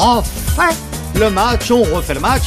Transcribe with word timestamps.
refait 0.00 0.74
le 1.18 1.28
match, 1.30 1.70
on 1.70 1.82
refait 1.82 2.14
le 2.14 2.20
match. 2.20 2.44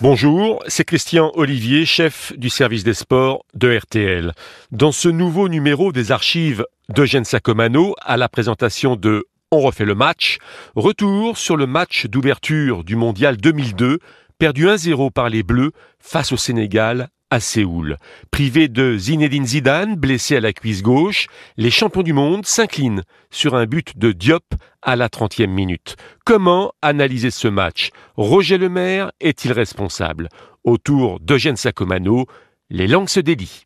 Bonjour, 0.00 0.62
c'est 0.68 0.84
Christian 0.84 1.32
Olivier, 1.34 1.84
chef 1.84 2.32
du 2.38 2.48
service 2.48 2.82
des 2.82 2.94
sports 2.94 3.44
de 3.54 3.76
RTL. 3.76 4.32
Dans 4.70 4.92
ce 4.92 5.08
nouveau 5.10 5.50
numéro 5.50 5.92
des 5.92 6.12
archives 6.12 6.64
d'Eugène 6.88 7.26
Sacomano, 7.26 7.94
à 8.00 8.16
la 8.16 8.30
présentation 8.30 8.96
de 8.96 9.26
On 9.50 9.60
refait 9.60 9.84
le 9.84 9.94
match, 9.94 10.38
retour 10.74 11.36
sur 11.36 11.58
le 11.58 11.66
match 11.66 12.06
d'ouverture 12.06 12.84
du 12.84 12.96
Mondial 12.96 13.36
2002, 13.36 13.98
perdu 14.38 14.66
1-0 14.66 15.10
par 15.12 15.28
les 15.28 15.42
Bleus 15.42 15.72
face 16.00 16.32
au 16.32 16.38
Sénégal 16.38 17.10
à 17.30 17.40
Séoul. 17.40 17.96
Privé 18.30 18.68
de 18.68 18.96
Zinedine 18.96 19.46
Zidane, 19.46 19.96
blessé 19.96 20.36
à 20.36 20.40
la 20.40 20.52
cuisse 20.52 20.82
gauche, 20.82 21.26
les 21.56 21.70
champions 21.70 22.02
du 22.02 22.12
monde 22.12 22.46
s'inclinent 22.46 23.02
sur 23.30 23.54
un 23.54 23.66
but 23.66 23.98
de 23.98 24.12
Diop 24.12 24.54
à 24.82 24.96
la 24.96 25.08
30e 25.08 25.48
minute. 25.48 25.96
Comment 26.24 26.72
analyser 26.82 27.30
ce 27.30 27.48
match? 27.48 27.90
Roger 28.16 28.58
Lemaire 28.58 29.12
est-il 29.20 29.52
responsable? 29.52 30.28
Autour 30.64 31.20
d'Eugène 31.20 31.56
Sacomano, 31.56 32.26
les 32.70 32.86
langues 32.86 33.08
se 33.08 33.20
délient. 33.20 33.64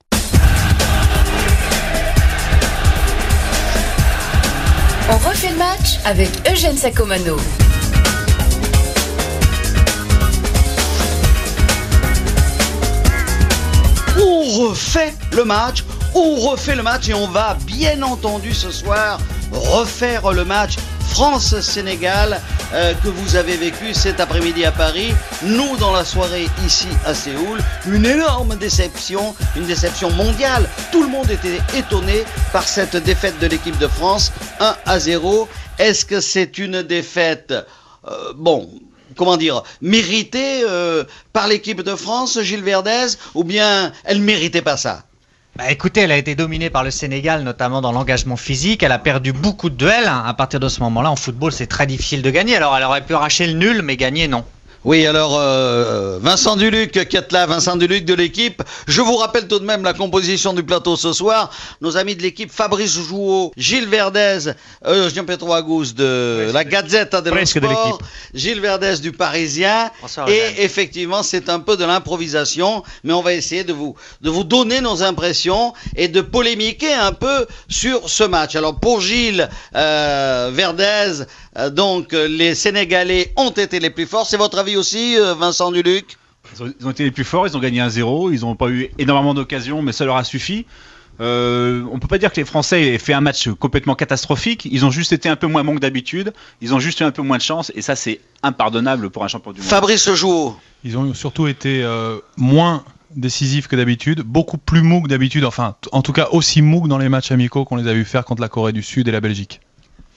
On 5.11 5.17
refait 5.17 5.51
le 5.51 5.59
match 5.59 5.99
avec 6.05 6.31
Eugène 6.51 6.77
Sacomano. 6.77 7.37
Refait 14.53 15.15
le 15.33 15.45
match, 15.45 15.85
on 16.15 16.37
refait 16.37 16.75
le 16.75 16.83
match 16.83 17.09
et 17.09 17.15
on 17.15 17.27
va 17.27 17.57
bien 17.67 18.03
entendu 18.03 18.53
ce 18.53 18.71
soir 18.71 19.19
refaire 19.53 20.33
le 20.33 20.45
match 20.45 20.77
France-Sénégal 21.09 22.41
euh, 22.73 22.95
que 23.03 23.09
vous 23.09 23.37
avez 23.37 23.57
vécu 23.57 23.93
cet 23.93 24.19
après-midi 24.21 24.65
à 24.65 24.73
Paris. 24.73 25.13
Nous, 25.43 25.77
dans 25.77 25.93
la 25.93 26.05
soirée 26.05 26.47
ici 26.67 26.89
à 27.05 27.15
Séoul, 27.15 27.61
une 27.87 28.07
énorme 28.07 28.57
déception, 28.57 29.35
une 29.57 29.67
déception 29.67 30.11
mondiale. 30.11 30.67
Tout 30.91 31.03
le 31.03 31.09
monde 31.09 31.31
était 31.31 31.61
étonné 31.77 32.25
par 32.53 32.67
cette 32.67 32.97
défaite 32.97 33.39
de 33.41 33.47
l'équipe 33.47 33.77
de 33.79 33.89
France, 33.89 34.33
1 34.61 34.75
à 34.87 34.99
0. 34.99 35.49
Est-ce 35.79 36.05
que 36.07 36.21
c'est 36.21 36.59
une 36.59 36.83
défaite? 36.83 37.53
Euh, 38.09 38.33
bon, 38.35 38.71
comment 39.17 39.37
dire, 39.37 39.63
méritée 39.81 40.63
euh, 40.69 41.05
par 41.33 41.49
l'équipe 41.49 41.83
de 41.83 41.95
France, 41.95 42.41
Gilles 42.41 42.63
Verdez, 42.63 43.17
ou 43.35 43.45
bien 43.45 43.93
elle 44.05 44.21
méritait 44.21 44.63
pas 44.63 44.77
ça? 44.77 45.05
Bah 45.55 45.71
écoutez, 45.71 46.01
elle 46.01 46.13
a 46.13 46.17
été 46.17 46.35
dominée 46.35 46.71
par 46.71 46.83
le 46.83 46.91
Sénégal, 46.91 47.43
notamment 47.43 47.83
dans 47.83 47.93
l'engagement 47.93 48.37
physique. 48.37 48.83
Elle 48.83 48.93
a 48.93 48.99
perdu 48.99 49.35
beaucoup 49.35 49.69
de 49.69 49.75
duels. 49.77 50.07
hein. 50.07 50.25
À 50.27 50.33
partir 50.33 50.61
de 50.61 50.69
ce 50.69 50.81
moment-là, 50.81 51.11
en 51.11 51.17
football, 51.17 51.53
c'est 51.53 51.67
très 51.67 51.87
difficile 51.87 52.23
de 52.23 52.31
gagner. 52.31 52.57
Alors, 52.57 52.75
elle 52.75 52.85
aurait 52.85 53.05
pu 53.05 53.15
arracher 53.15 53.47
le 53.47 53.53
nul, 53.53 53.83
mais 53.83 53.99
gagner, 53.99 54.29
non. 54.29 54.45
Oui, 54.85 55.07
alors 55.07 55.39
euh, 55.39 56.19
Vincent 56.21 56.57
Duluc 56.57 56.91
qui 57.07 57.17
est 57.17 57.33
là, 57.33 57.47
Vincent 57.47 57.77
Duluc 57.77 58.05
de 58.05 58.15
l'équipe. 58.15 58.65
Je 58.89 59.01
vous 59.01 59.15
rappelle 59.17 59.47
tout 59.47 59.61
de 59.61 59.65
même 59.65 59.85
la 59.85 59.93
composition 59.93 60.53
du 60.55 60.65
plateau 60.65 60.97
ce 60.97 61.13
soir. 61.13 61.53
Nos 61.81 61.97
amis 61.97 62.17
de 62.17 62.23
l'équipe 62.23 62.51
Fabrice 62.51 62.99
Jouot, 62.99 63.53
Gilles 63.57 63.89
Verdez, 63.89 64.51
euh, 64.85 65.09
Jean-Pedro 65.09 65.53
Agous 65.53 65.93
de 65.93 66.51
la 66.53 66.65
Gazette 66.65 67.15
de 67.15 67.31
Presque 67.31 67.61
de 67.61 67.67
Sport, 67.67 68.01
Gilles 68.35 68.61
Verdez 68.61 68.99
du 68.99 69.13
Parisien. 69.13 69.89
Bonsoir, 70.01 70.29
Et 70.29 70.65
effectivement, 70.65 71.23
c'est 71.23 71.49
un 71.49 71.61
peu 71.61 71.77
de 71.77 71.85
l'improvisation, 71.85 72.83
mais 73.05 73.13
on 73.13 73.23
va 73.23 73.35
essayer 73.35 73.63
de 73.63 73.73
vous, 73.73 73.95
de 74.21 74.31
vous 74.31 74.43
donner 74.43 74.81
nos 74.81 75.05
impressions 75.05 75.75
et 75.95 76.09
de 76.09 76.21
polémiquer 76.21 76.93
un 76.93 77.13
peu 77.13 77.47
sur 77.69 78.11
ce 78.11 78.25
match. 78.25 78.57
Alors 78.57 78.81
pour 78.81 79.01
Gilles 79.01 79.49
euh, 79.77 80.51
Verdez, 80.53 81.23
donc 81.71 82.15
euh, 82.15 82.29
les 82.29 82.55
Sénégalais 82.55 83.33
ont 83.37 83.51
été 83.51 83.79
les 83.81 83.91
plus 83.91 84.07
forts. 84.07 84.27
C'est 84.27 84.37
votre 84.37 84.59
avis 84.59 84.77
aussi, 84.77 85.19
euh, 85.19 85.35
Vincent 85.35 85.71
Duluc? 85.71 86.17
Ils 86.55 86.87
ont, 86.87 86.91
été 86.91 87.05
les 87.05 87.11
plus 87.11 87.25
forts, 87.25 87.47
ils 87.47 87.57
ont 87.57 87.61
gagné 87.61 87.81
1-0, 87.81 88.33
ils 88.33 88.41
n'ont 88.41 88.57
pas 88.57 88.69
eu 88.69 88.91
énormément 88.99 89.33
d'occasions, 89.33 89.81
mais 89.81 89.93
ça 89.93 90.05
leur 90.05 90.17
a 90.17 90.25
suffi. 90.25 90.67
Euh, 91.21 91.85
on 91.93 91.99
peut 91.99 92.09
pas 92.09 92.19
dire 92.19 92.33
que 92.33 92.41
les 92.41 92.45
Français 92.45 92.83
aient 92.83 92.99
fait 92.99 93.13
un 93.13 93.21
match 93.21 93.49
complètement 93.51 93.95
catastrophique, 93.95 94.67
ils 94.71 94.85
ont 94.85 94.91
juste 94.91 95.13
été 95.13 95.29
un 95.29 95.37
peu 95.37 95.47
moins 95.47 95.63
bons 95.63 95.75
que 95.75 95.81
d'habitude, 95.81 96.33
ils 96.61 96.75
ont 96.75 96.81
juste 96.81 97.01
eu 97.01 97.05
un 97.05 97.11
peu 97.11 97.23
moins 97.23 97.37
de 97.37 97.43
chance, 97.43 97.71
et 97.75 97.83
ça 97.83 97.97
c'est 97.97 98.21
impardonnable 98.43 99.11
pour 99.11 99.23
un 99.23 99.29
champion 99.29 99.53
du 99.53 99.61
monde. 99.61 99.69
Fabrice 99.69 100.13
Jouot. 100.13 100.57
Ils 100.85 100.99
ont 100.99 101.15
surtout 101.15 101.47
été 101.47 101.83
euh, 101.83 102.19
moins 102.37 102.85
décisifs 103.15 103.69
que 103.69 103.77
d'habitude, 103.77 104.23
beaucoup 104.23 104.59
plus 104.59 104.83
mous 104.83 105.03
que 105.03 105.09
d'habitude, 105.09 105.45
enfin 105.45 105.77
en 105.93 106.03
tout 106.03 106.13
cas 106.13 106.29
aussi 106.33 106.63
mous 106.63 106.83
que 106.83 106.89
dans 106.89 106.99
les 106.99 107.11
matchs 107.11 107.31
amicaux 107.31 107.65
qu'on 107.65 107.77
les 107.77 107.89
a 107.89 107.93
vu 107.93 108.05
faire 108.05 108.25
contre 108.25 108.41
la 108.41 108.49
Corée 108.49 108.73
du 108.73 108.83
Sud 108.83 109.07
et 109.07 109.13
la 109.13 109.21
Belgique. 109.21 109.61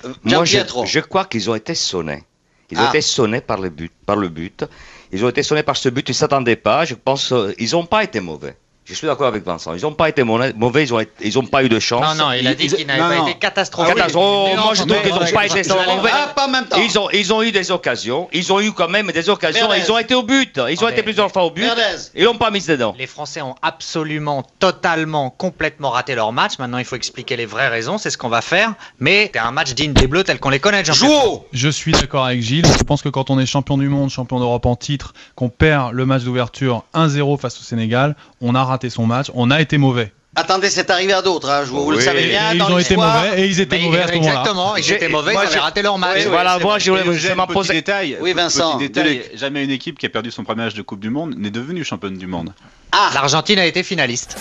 Euh, 0.03 0.13
Moi, 0.23 0.45
je, 0.45 0.99
crois 0.99 1.25
qu'ils 1.25 1.49
ont 1.49 1.55
été 1.55 1.73
sonnés. 1.75 2.23
Ils 2.71 2.77
Ah. 2.77 2.85
ont 2.85 2.89
été 2.89 3.01
sonnés 3.01 3.41
par 3.41 3.59
le 3.59 3.69
but. 3.69 3.91
Par 4.05 4.15
le 4.15 4.27
but. 4.29 4.65
Ils 5.11 5.23
ont 5.23 5.29
été 5.29 5.43
sonnés 5.43 5.63
par 5.63 5.77
ce 5.77 5.89
but. 5.89 6.07
Ils 6.09 6.11
ne 6.11 6.15
s'attendaient 6.15 6.55
pas. 6.55 6.83
Je 6.85 6.95
pense 6.95 7.33
qu'ils 7.57 7.71
n'ont 7.71 7.85
pas 7.85 8.03
été 8.03 8.19
mauvais. 8.19 8.57
Je 8.87 8.93
suis 8.93 9.07
d'accord 9.07 9.25
avec 9.27 9.43
Vincent. 9.43 9.73
Ils 9.73 9.81
n'ont 9.81 9.93
pas 9.93 10.09
été 10.09 10.23
mauvais. 10.23 10.53
Ils 10.83 10.91
n'ont 10.93 11.01
ils 11.21 11.39
ont 11.39 11.45
pas 11.45 11.63
eu 11.63 11.69
de 11.69 11.79
chance. 11.79 12.01
Non, 12.17 12.25
non, 12.25 12.31
il 12.33 12.45
a 12.47 12.53
dit 12.53 12.65
ils- 12.65 12.73
qu'il 12.75 12.85
n'avait 12.85 13.01
non, 13.01 13.09
pas 13.09 13.15
non. 13.17 13.27
été 13.27 13.39
catastrophique. 13.39 13.95
Catastrophe. 13.95 14.49
Mais 14.51 14.61
moi, 14.61 14.73
je 14.75 14.83
trouve 14.83 15.01
qu'ils 15.01 15.11
n'ont 15.11 15.31
pas 15.33 15.45
été 15.47 15.67
mauvais. 15.69 16.09
Ah, 16.13 16.31
pas 16.35 16.45
en 16.45 16.49
même 16.51 16.65
temps. 16.67 16.77
Ils 16.79 16.99
ont, 16.99 17.09
ils 17.09 17.33
ont 17.33 17.41
eu 17.41 17.51
des 17.51 17.71
occasions. 17.71 18.29
Ils 18.31 18.53
ont 18.53 18.61
eu 18.61 18.71
quand 18.73 18.87
même 18.87 19.07
des 19.11 19.27
occasions. 19.27 19.73
Ils 19.73 19.91
ont 19.91 19.97
été 19.97 20.13
au 20.13 20.21
but. 20.21 20.59
Ils 20.69 20.83
ont 20.83 20.87
Ah, 20.87 20.91
été 20.91 21.01
plusieurs 21.01 21.31
fois 21.31 21.45
au 21.45 21.49
but. 21.49 21.65
Ils 22.13 22.23
l'ont 22.25 22.35
pas 22.37 22.51
mis 22.51 22.61
dedans. 22.63 22.93
Les 22.99 23.07
Français 23.07 23.41
ont 23.41 23.55
absolument, 23.63 24.43
totalement, 24.59 25.31
complètement 25.31 25.89
raté 25.89 26.13
leur 26.13 26.31
match. 26.31 26.59
Maintenant, 26.59 26.77
il 26.77 26.85
faut 26.85 26.95
expliquer 26.95 27.35
les 27.37 27.47
vraies 27.47 27.69
raisons. 27.69 27.97
C'est 27.97 28.11
ce 28.11 28.19
qu'on 28.19 28.29
va 28.29 28.41
faire. 28.41 28.73
Mais 28.99 29.31
c'est 29.33 29.39
un 29.39 29.51
match 29.51 29.73
digne 29.73 29.93
des 29.93 30.05
Bleus 30.05 30.25
tel 30.25 30.39
qu'on 30.39 30.49
les 30.51 30.59
connaît, 30.59 30.85
Jouot. 30.85 31.43
Je 31.53 31.69
suis 31.69 31.91
d'accord 31.93 32.25
avec 32.25 32.41
Gilles, 32.43 32.67
je 32.77 32.83
pense 32.83 33.01
que 33.01 33.09
quand 33.09 33.31
on 33.31 33.39
est 33.39 33.47
champion 33.47 33.79
du 33.79 33.89
monde, 33.89 34.11
champion 34.11 34.37
d'Europe 34.39 34.67
en 34.67 34.75
titre, 34.75 35.13
qu'on 35.33 35.49
perd 35.49 35.93
le 35.93 36.05
match 36.05 36.21
d'ouverture 36.21 36.83
1-0 36.93 37.37
face 37.39 37.59
au 37.59 37.63
Sénégal, 37.63 38.15
on 38.41 38.53
a 38.53 38.63
raté 38.63 38.74
son 38.89 39.05
match, 39.05 39.27
on 39.33 39.51
a 39.51 39.61
été 39.61 39.77
mauvais. 39.77 40.11
Attendez, 40.37 40.69
c'est 40.69 40.89
arrivé 40.89 41.13
à 41.13 41.21
d'autres, 41.21 41.49
hein. 41.49 41.63
Vous 41.63 41.91
le 41.91 42.01
savez 42.01 42.25
Et 42.25 42.27
bien, 42.27 42.51
ils 42.51 42.57
dans 42.57 42.69
ont 42.69 42.77
été 42.77 42.97
mauvais 42.97 43.41
et 43.41 43.45
ils 43.45 43.61
étaient 43.61 43.77
Mais 43.77 43.83
mauvais 43.85 44.01
à 44.01 44.07
ce 44.07 44.13
moment-là. 44.15 44.31
exactement, 44.31 44.75
ils 44.75 44.91
étaient 44.91 45.07
mauvais, 45.07 45.31
moi, 45.31 45.43
ils 45.43 45.47
avaient 45.47 45.53
j'ai- 45.53 45.59
raté 45.59 45.81
leur 45.81 45.97
match. 45.97 46.15
Oui, 46.17 46.21
oui, 46.25 46.29
voilà, 46.29 46.59
moi, 46.59 46.77
je 46.77 46.89
voulais 46.91 47.03
Et 47.03 47.07
Eugène, 47.07 47.19
justement 47.21 47.47
petit 47.47 47.53
poser. 47.53 47.73
détail, 47.75 48.17
Oui, 48.19 48.33
Vincent, 48.33 48.77
petit 48.77 48.89
détail, 48.89 49.21
jamais 49.35 49.63
une 49.63 49.71
équipe 49.71 49.97
qui 49.97 50.05
a 50.05 50.09
perdu 50.09 50.31
son 50.31 50.43
premier 50.43 50.63
match 50.63 50.73
de 50.73 50.81
Coupe 50.81 50.99
du 50.99 51.09
Monde 51.09 51.35
n'est 51.37 51.51
devenue 51.51 51.85
championne 51.85 52.17
du 52.17 52.27
monde. 52.27 52.53
Ah, 52.91 53.11
L'Argentine 53.13 53.59
a 53.59 53.65
été 53.65 53.81
finaliste. 53.81 54.35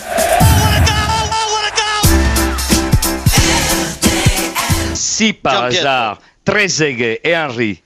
Si 4.94 5.32
par 5.32 5.64
hasard, 5.64 6.18
Trezeguet 6.44 7.20
et 7.24 7.36
Henry, 7.36 7.82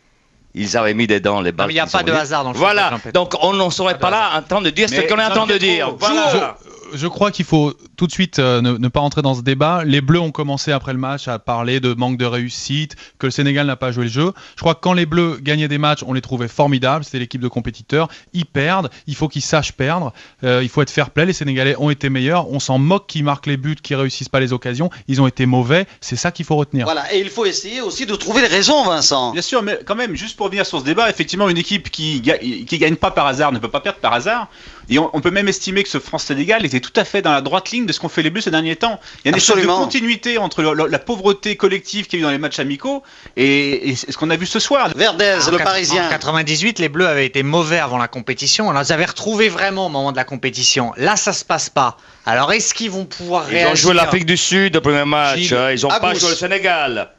ils 0.58 0.76
avaient 0.76 0.94
mis 0.94 1.06
dedans 1.06 1.40
les 1.40 1.52
balles. 1.52 1.68
mais 1.68 1.74
il 1.74 1.76
y 1.76 1.80
a 1.80 1.86
pas 1.86 2.02
de 2.02 2.12
mis. 2.12 2.18
hasard 2.18 2.44
dans 2.44 2.52
le 2.52 2.58
Voilà. 2.58 2.92
Donc 3.14 3.34
on 3.42 3.52
n'en 3.54 3.70
serait 3.70 3.98
pas 3.98 4.10
là 4.10 4.30
en 4.36 4.42
train 4.42 4.60
de 4.60 4.70
dire 4.70 4.88
ce 4.88 5.00
qu'on 5.02 5.18
est 5.18 5.24
en 5.24 5.30
train 5.30 5.46
de 5.46 5.56
dire. 5.58 5.94
Voilà. 5.98 6.30
Je 6.32 6.77
crois 7.06 7.30
qu'il 7.30 7.44
faut 7.44 7.74
tout 7.96 8.06
de 8.06 8.12
suite 8.12 8.38
euh, 8.38 8.60
ne, 8.60 8.72
ne 8.78 8.88
pas 8.88 9.00
rentrer 9.00 9.22
dans 9.22 9.34
ce 9.34 9.42
débat. 9.42 9.84
Les 9.84 10.00
Bleus 10.00 10.20
ont 10.20 10.30
commencé 10.30 10.72
après 10.72 10.92
le 10.92 10.98
match 10.98 11.28
à 11.28 11.38
parler 11.38 11.80
de 11.80 11.94
manque 11.94 12.16
de 12.16 12.24
réussite, 12.24 12.96
que 13.18 13.26
le 13.26 13.30
Sénégal 13.30 13.66
n'a 13.66 13.76
pas 13.76 13.92
joué 13.92 14.04
le 14.04 14.10
jeu. 14.10 14.32
Je 14.56 14.60
crois 14.60 14.74
que 14.74 14.80
quand 14.80 14.92
les 14.92 15.06
Bleus 15.06 15.38
gagnaient 15.40 15.68
des 15.68 15.78
matchs, 15.78 16.02
on 16.06 16.12
les 16.12 16.20
trouvait 16.20 16.48
formidables. 16.48 17.04
C'était 17.04 17.18
l'équipe 17.18 17.40
de 17.40 17.48
compétiteurs. 17.48 18.08
Ils 18.32 18.46
perdent. 18.46 18.90
Il 19.06 19.14
faut 19.14 19.28
qu'ils 19.28 19.42
sachent 19.42 19.72
perdre. 19.72 20.12
Euh, 20.44 20.60
il 20.62 20.68
faut 20.68 20.82
être 20.82 20.90
fair 20.90 21.10
play. 21.10 21.26
Les 21.26 21.32
Sénégalais 21.32 21.76
ont 21.78 21.90
été 21.90 22.08
meilleurs. 22.10 22.50
On 22.50 22.60
s'en 22.60 22.78
moque 22.78 23.06
qu'ils 23.06 23.24
marquent 23.24 23.46
les 23.46 23.56
buts, 23.56 23.76
qu'ils 23.82 23.96
réussissent 23.96 24.28
pas 24.28 24.40
les 24.40 24.52
occasions. 24.52 24.90
Ils 25.08 25.20
ont 25.20 25.26
été 25.26 25.46
mauvais. 25.46 25.86
C'est 26.00 26.16
ça 26.16 26.30
qu'il 26.32 26.44
faut 26.44 26.56
retenir. 26.56 26.84
voilà. 26.86 27.12
Et 27.14 27.20
il 27.20 27.30
faut 27.30 27.44
essayer 27.44 27.80
aussi 27.80 28.06
de 28.06 28.14
trouver 28.14 28.40
les 28.42 28.48
raisons, 28.48 28.84
Vincent. 28.84 29.32
Bien 29.32 29.42
sûr, 29.42 29.62
mais 29.62 29.78
quand 29.84 29.94
même, 29.96 30.14
juste 30.14 30.36
pour 30.36 30.46
revenir 30.46 30.66
sur 30.66 30.80
ce 30.80 30.84
débat, 30.84 31.10
effectivement, 31.10 31.48
une 31.48 31.58
équipe 31.58 31.90
qui, 31.90 32.22
qui 32.22 32.78
gagne 32.78 32.96
pas 32.96 33.10
par 33.10 33.26
hasard 33.26 33.52
ne 33.52 33.58
peut 33.58 33.68
pas 33.70 33.80
perdre 33.80 33.98
par 33.98 34.12
hasard. 34.12 34.48
Et 34.90 34.98
on, 34.98 35.10
on 35.12 35.20
peut 35.20 35.30
même 35.30 35.48
estimer 35.48 35.82
que 35.82 35.88
ce 35.88 35.98
France-Sénégal 35.98 36.64
était 36.64 36.80
tout 36.80 36.92
à 36.96 37.04
fait 37.04 37.20
dans 37.22 37.32
la 37.32 37.40
droite 37.40 37.70
ligne 37.70 37.84
de 37.86 37.92
ce 37.92 38.00
qu'ont 38.00 38.08
fait 38.08 38.22
les 38.22 38.30
Bleus 38.30 38.40
ces 38.42 38.50
derniers 38.50 38.76
temps. 38.76 38.98
Il 39.24 39.26
y 39.26 39.28
a 39.28 39.30
une 39.30 39.36
espèce 39.36 39.56
de 39.56 39.66
continuité 39.66 40.38
entre 40.38 40.62
le- 40.62 40.72
le- 40.72 40.86
la 40.86 40.98
pauvreté 40.98 41.56
collective 41.56 42.06
qu'il 42.06 42.18
y 42.18 42.22
a 42.22 42.24
eu 42.24 42.24
dans 42.24 42.30
les 42.30 42.38
matchs 42.38 42.58
amicaux 42.58 43.02
et, 43.36 43.90
et 43.90 43.94
ce 43.96 44.16
qu'on 44.16 44.30
a 44.30 44.36
vu 44.36 44.46
ce 44.46 44.58
soir. 44.58 44.90
Verdez, 44.96 45.36
En 45.46 45.50
le 45.50 45.58
Parisien. 45.58 46.06
En 46.06 46.10
98, 46.10 46.78
les 46.78 46.88
Bleus 46.88 47.06
avaient 47.06 47.26
été 47.26 47.42
mauvais 47.42 47.78
avant 47.78 47.98
la 47.98 48.08
compétition. 48.08 48.68
On 48.68 48.72
les 48.78 48.92
avait 48.92 49.04
retrouvés 49.04 49.48
vraiment 49.48 49.86
au 49.86 49.90
moment 49.90 50.12
de 50.12 50.16
la 50.16 50.24
compétition. 50.24 50.92
Là, 50.96 51.16
ça 51.16 51.32
se 51.32 51.44
passe 51.44 51.68
pas. 51.70 51.96
Alors, 52.26 52.52
est-ce 52.52 52.72
qu'ils 52.74 52.90
vont 52.90 53.04
pouvoir 53.04 53.44
Ils 53.50 53.54
réagir 53.56 53.72
ont 53.72 53.76
joué 53.76 53.94
l'Afrique 53.94 54.26
du 54.26 54.36
Sud 54.36 54.76
au 54.76 54.80
premier 54.80 55.04
match. 55.04 55.38
Gilles. 55.38 55.54
hein. 55.54 55.70
Ils 55.72 55.82
n'ont 55.82 55.90
À 55.90 56.00
pas 56.00 56.12
gauche. 56.12 56.20
joué 56.22 56.30
le 56.30 56.36
Sénégal. 56.36 57.10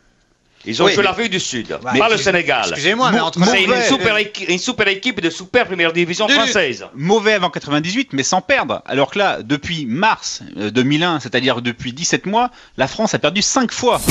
Ils 0.65 0.81
ont 0.81 0.85
Oui, 0.85 0.91
joué 0.93 1.03
mais- 1.03 1.09
l'Afrique 1.09 1.31
du 1.31 1.39
Sud, 1.39 1.77
Ouais, 1.83 1.97
pas 1.99 2.09
le 2.09 2.17
Sénégal. 2.17 2.65
Excusez-moi, 2.67 3.11
mais 3.11 3.19
entre 3.21 3.43
C'est 3.45 3.63
une 3.63 3.81
super, 3.87 4.17
équi- 4.17 4.45
une 4.51 4.59
super 4.59 4.87
équipe 4.89 5.21
de 5.21 5.29
super 5.29 5.65
première 5.65 5.93
division 5.93 6.27
française. 6.27 6.85
Mauvais 6.95 7.33
avant 7.33 7.49
98, 7.49 8.09
mais 8.11 8.23
sans 8.23 8.41
perdre. 8.41 8.81
Alors 8.85 9.11
que 9.11 9.19
là, 9.19 9.39
depuis 9.41 9.85
mars 9.85 10.41
euh, 10.57 10.69
2001, 10.69 11.21
c'est-à-dire 11.21 11.61
depuis 11.61 11.93
17 11.93 12.25
mois, 12.25 12.51
la 12.77 12.87
France 12.87 13.13
a 13.13 13.19
perdu 13.19 13.41
5 13.41 13.71
fois. 13.71 14.01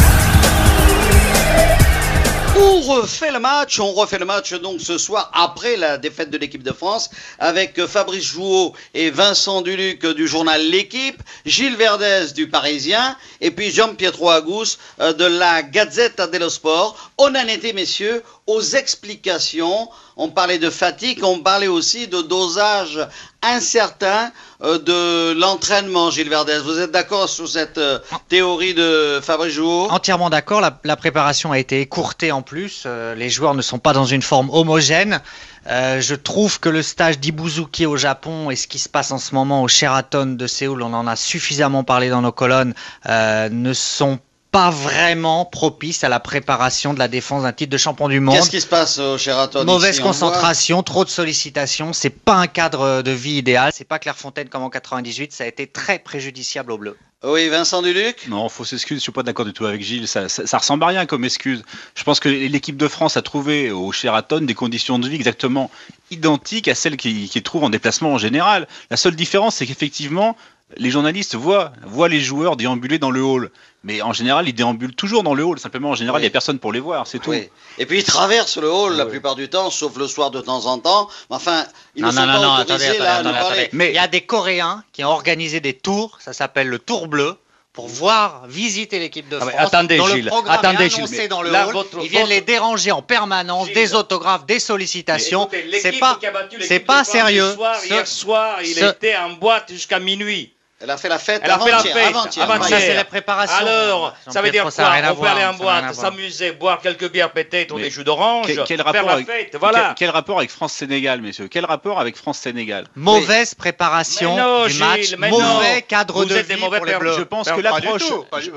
On 2.61 2.81
refait 2.81 3.31
le 3.31 3.39
match, 3.39 3.79
on 3.79 3.93
refait 3.93 4.19
le 4.19 4.25
match 4.25 4.53
donc 4.55 4.81
ce 4.81 4.99
soir 4.99 5.31
après 5.33 5.77
la 5.77 5.97
défaite 5.97 6.31
de 6.31 6.39
l'équipe 6.39 6.65
de 6.65 6.73
France 6.73 7.09
avec 7.39 7.85
Fabrice 7.87 8.25
Jouot 8.25 8.73
et 8.95 9.11
Vincent 9.11 9.63
Duluc 9.63 10.05
du 10.05 10.27
journal 10.27 10.61
L'équipe, 10.69 11.23
Gilles 11.47 11.77
Verdez 11.77 12.33
du 12.35 12.49
Parisien 12.49 13.17
et 13.41 13.53
puis 13.53 13.71
Jean-Pietro 13.71 14.31
Agus 14.31 14.79
euh, 15.01 15.13
de 15.13 15.25
la 15.25 15.63
Gazette 15.63 16.21
dello 16.33 16.51
Sport. 16.51 17.13
On 17.17 17.29
en 17.29 17.47
était 17.47 17.73
messieurs 17.73 18.25
aux 18.49 18.63
explications, 18.63 19.89
on 20.17 20.29
parlait 20.29 20.59
de 20.59 20.71
fatigue, 20.71 21.23
on 21.23 21.39
parlait 21.41 21.69
aussi 21.69 22.09
de 22.09 22.23
dosage 22.23 22.99
incertain 23.43 24.31
euh, 24.63 24.79
de 24.79 25.39
l'entraînement 25.39 26.11
Gilles 26.11 26.29
Verdez. 26.29 26.59
Vous 26.59 26.79
êtes 26.79 26.91
d'accord 26.91 27.29
sur 27.29 27.49
cette 27.49 27.79
euh, 27.79 27.99
théorie 28.29 28.75
de 28.75 29.21
Fabrice 29.23 29.55
Jouot? 29.55 29.89
Entièrement 29.91 30.31
d'accord. 30.31 30.61
La, 30.61 30.79
la 30.85 30.97
préparation 30.97 31.53
a 31.53 31.59
été 31.59 31.81
écourtée 31.81 32.33
en 32.33 32.43
plus. 32.43 32.85
Euh, 32.87 33.15
les 33.15 33.31
joueurs 33.31 33.55
ne 33.55 33.63
sont 33.63 33.79
pas 33.79 33.93
dans 33.93 34.07
une 34.07 34.23
forme 34.23 34.51
homogène. 34.51 35.21
Euh, 35.69 36.01
je 36.01 36.15
trouve 36.15 36.61
que 36.61 36.69
le 36.69 36.83
stage 36.83 37.19
d'Ibuzuki 37.19 37.85
au 37.85 37.97
Japon 37.97 38.51
et 38.51 38.57
ce 38.57 38.67
qui 38.67 38.79
se 38.79 38.89
passe 38.89 39.11
en 39.11 39.19
ce 39.19 39.35
moment 39.35 39.63
au 39.63 39.69
Sheraton 39.69 40.35
de 40.37 40.47
Séoul, 40.47 40.83
on 40.83 40.95
en 40.95 41.07
a 41.07 41.15
suffisamment 41.15 41.85
parlé 41.85 42.09
dans 42.09 42.23
nos 42.23 42.33
colonnes, 42.33 42.75
euh, 43.07 43.49
ne 43.51 43.73
sont 43.75 44.19
pas 44.59 44.71
vraiment 44.71 45.45
propices 45.45 46.03
à 46.03 46.09
la 46.09 46.19
préparation 46.19 46.93
de 46.93 46.99
la 46.99 47.07
défense 47.07 47.45
d'un 47.45 47.53
titre 47.53 47.71
de 47.71 47.77
champion 47.77 48.09
du 48.09 48.19
monde. 48.19 48.35
Qu'est-ce 48.35 48.51
qui 48.51 48.61
se 48.61 48.67
passe 48.67 48.99
au 48.99 49.17
Sheraton 49.17 49.65
Mauvaise 49.65 49.95
ici 49.95 50.03
concentration, 50.03 50.83
trop 50.83 51.05
de 51.05 51.11
sollicitations, 51.11 51.93
c'est 51.93 52.11
pas 52.11 52.35
un 52.35 52.49
cadre 52.49 53.03
de 53.03 53.11
vie 53.13 53.37
idéal, 53.37 53.71
c'est 53.73 53.87
pas 53.87 54.01
Clairefontaine 54.01 54.49
comme 54.49 54.65
en 54.65 54.71
98, 54.71 55.33
ça 55.33 55.45
a 55.45 55.47
été 55.47 55.69
très 55.69 56.01
préjudiciable 56.01 56.73
au 56.73 56.79
bleu. 56.79 56.97
Oui, 57.23 57.49
Vincent 57.49 57.83
Duluc? 57.83 58.27
Non, 58.27 58.49
fausse 58.49 58.73
excuse, 58.73 58.99
je 58.99 59.03
suis 59.03 59.13
pas 59.13 59.23
d'accord 59.23 59.45
du 59.45 59.53
tout 59.53 59.65
avec 59.65 59.81
Gilles, 59.81 60.09
ça, 60.09 60.29
ça, 60.29 60.45
ça 60.45 60.59
ressemble 60.59 60.83
à 60.83 60.89
rien 60.89 61.07
comme 61.07 61.25
excuse. 61.25 61.63
Je 61.95 62.03
pense 62.03 62.19
que 62.19 62.29
l'équipe 62.29 62.77
de 62.77 62.89
France 62.89 63.17
a 63.17 63.23
trouvé 63.23 63.71
au 63.71 63.93
Sheraton 63.93 64.41
des 64.41 64.55
conditions 64.55 64.99
de 64.99 65.09
vie 65.09 65.15
exactement 65.15 65.71
identiques 66.11 66.67
à 66.67 66.75
celles 66.75 66.97
qu'ils 66.97 67.29
qu'ils 67.29 67.45
trouvent 67.45 67.65
en 67.65 67.71
déplacement 67.71 68.13
en 68.13 68.19
général. 68.19 68.67
La 68.91 68.97
seule 68.97 69.15
différence, 69.15 69.57
c'est 69.57 69.67
qu'effectivement, 69.67 70.37
les 70.77 70.91
journalistes 70.91 71.35
voient, 71.35 71.73
voient 71.87 72.09
les 72.09 72.21
joueurs 72.21 72.57
déambuler 72.57 72.99
dans 72.99 73.11
le 73.11 73.23
hall. 73.23 73.51
Mais 73.85 74.03
en 74.03 74.13
général, 74.13 74.49
ils 74.49 74.53
déambulent 74.53 74.95
toujours 74.95 75.23
dans 75.23 75.35
le 75.35 75.45
hall. 75.45 75.59
Simplement, 75.59 75.91
en 75.91 75.95
général, 75.95 76.21
il 76.21 76.25
Oui. 76.25 76.27
n'y 76.27 76.29
a 76.29 76.31
personne 76.33 76.59
pour 76.59 76.73
les 76.73 76.81
voir, 76.81 77.07
c'est 77.07 77.21
tout. 77.21 77.31
Oui. 77.31 77.49
Et 77.79 77.87
puis 77.87 77.99
ils 77.99 78.05
traversent 78.05 78.59
le 78.59 78.71
hall 78.71 78.97
la 78.97 79.07
plupart 79.07 79.35
du 79.37 79.49
temps, 79.49 79.71
sauf 79.71 79.97
le 79.97 80.07
soir 80.09 80.31
de 80.31 80.41
temps 80.41 80.67
en 80.67 80.79
temps. 80.79 81.09
Mais 81.31 81.37
enfin, 81.37 81.65
ils 81.95 82.03
non, 82.03 82.09
ne 82.09 82.13
sont 82.13 82.21
non, 82.21 82.27
non, 82.27 82.33
pas 82.33 82.39
non, 82.57 82.61
autorisés 82.63 82.85
attendez, 82.87 82.99
là 82.99 83.13
à 83.15 83.19
attendez, 83.21 83.29
attendez, 83.39 83.47
attendez. 83.61 83.69
Mais- 83.73 83.89
Il 83.91 83.95
y 83.95 83.99
a 83.99 84.09
des 84.09 84.21
Coréens 84.23 84.83
qui 84.93 85.05
ont 85.05 85.09
organisé 85.11 85.61
des 85.61 85.75
tours, 85.75 86.19
ça 86.21 86.33
s'appelle 86.33 86.67
le 86.69 86.79
Tour 86.81 87.07
Bleu, 87.07 87.37
pour 87.73 87.87
voir, 87.87 88.47
visiter 88.49 88.99
l'équipe 88.99 89.29
de 89.29 89.37
Ah, 89.41 89.47
France. 89.47 89.55
attendez, 89.57 89.97
dont 89.99 90.09
Gilles, 90.09 90.25
le 90.25 90.31
programme 90.33 90.57
attendez, 90.59 90.87
est 90.87 90.91
Gilles, 90.91 90.99
annoncé 91.05 91.17
mais 91.19 91.29
dans 91.29 91.43
le 91.43 91.51
là, 91.51 91.69
hall. 91.69 91.73
votre- 91.75 92.01
Ils 92.03 92.09
viennent 92.09 92.23
votre- 92.23 92.35
les 92.35 92.41
déranger 92.41 92.91
en 92.91 93.03
permanence, 93.03 93.67
Gilles. 93.67 93.75
des 93.77 93.95
autographes, 93.95 94.45
des 94.47 94.59
sollicitations. 94.59 95.49
C'est 95.81 95.93
pas, 96.01 96.19
c'est 96.61 96.81
pas 96.81 97.05
sérieux. 97.05 97.55
Ce- 97.81 97.87
hier 97.87 98.07
soir, 98.09 98.59
il 98.63 98.75
ce- 98.75 98.85
était 98.85 99.17
en 99.17 99.31
boîte 99.35 99.71
jusqu'à 99.71 100.01
minuit. 100.01 100.53
Elle 100.81 100.91
a 100.91 100.97
fait 100.97 101.09
la 101.09 101.19
fête 101.19 101.41
Elle 101.45 101.51
a 101.51 101.59
fait 101.59 101.71
la 101.73 101.79
fête 101.81 102.15
avant-hier. 102.39 102.69
Ça, 102.69 102.81
c'est 102.81 102.95
la 102.95 103.05
préparation. 103.05 103.57
Alors, 103.67 104.15
ça 104.29 104.41
veut 104.43 104.51
dire 104.51 104.63
quoi 104.63 104.73
On 105.11 105.17
peut 105.17 105.27
aller 105.27 105.45
en 105.45 105.55
boîte, 105.55 105.93
s'amuser, 105.95 106.53
boire 106.53 106.81
quelques 106.81 107.11
bières 107.11 107.33
peut-être 107.33 107.75
ou 107.75 107.79
des 107.81 107.91
jus 107.91 108.05
d'orange, 108.05 108.47
Quel, 108.47 108.63
quel 108.65 108.77
faire 108.77 108.87
rapport 108.87 109.07
la 109.07 109.13
avec, 109.15 109.27
fête, 109.27 109.57
voilà. 109.59 109.79
quel, 109.89 109.95
quel 109.97 110.11
rapport 110.11 110.39
avec 110.39 110.51
France-Sénégal, 110.51 111.21
messieurs? 111.21 111.49
Quel 111.49 111.65
rapport 111.65 111.99
avec 111.99 112.17
France-Sénégal? 112.17 112.85
Mauvaise 112.95 113.55
préparation 113.55 114.37
Mais 114.37 114.41
non, 114.43 114.65
du 114.67 114.71
Gilles, 114.71 114.81
match, 114.85 115.15
mais 115.19 115.31
mauvais 115.31 115.75
non. 115.77 115.81
cadre 115.89 116.15
Vous 116.15 116.25
de 116.27 116.35
vie 116.37 116.57
mauvais 116.61 116.77
pour 116.79 116.87
les 116.87 116.93
perdants. 116.93 117.07
Bleus. 117.07 117.17
Je 117.19 117.23
pense 117.25 117.51
que 117.51 117.61
l'approche, 117.61 118.03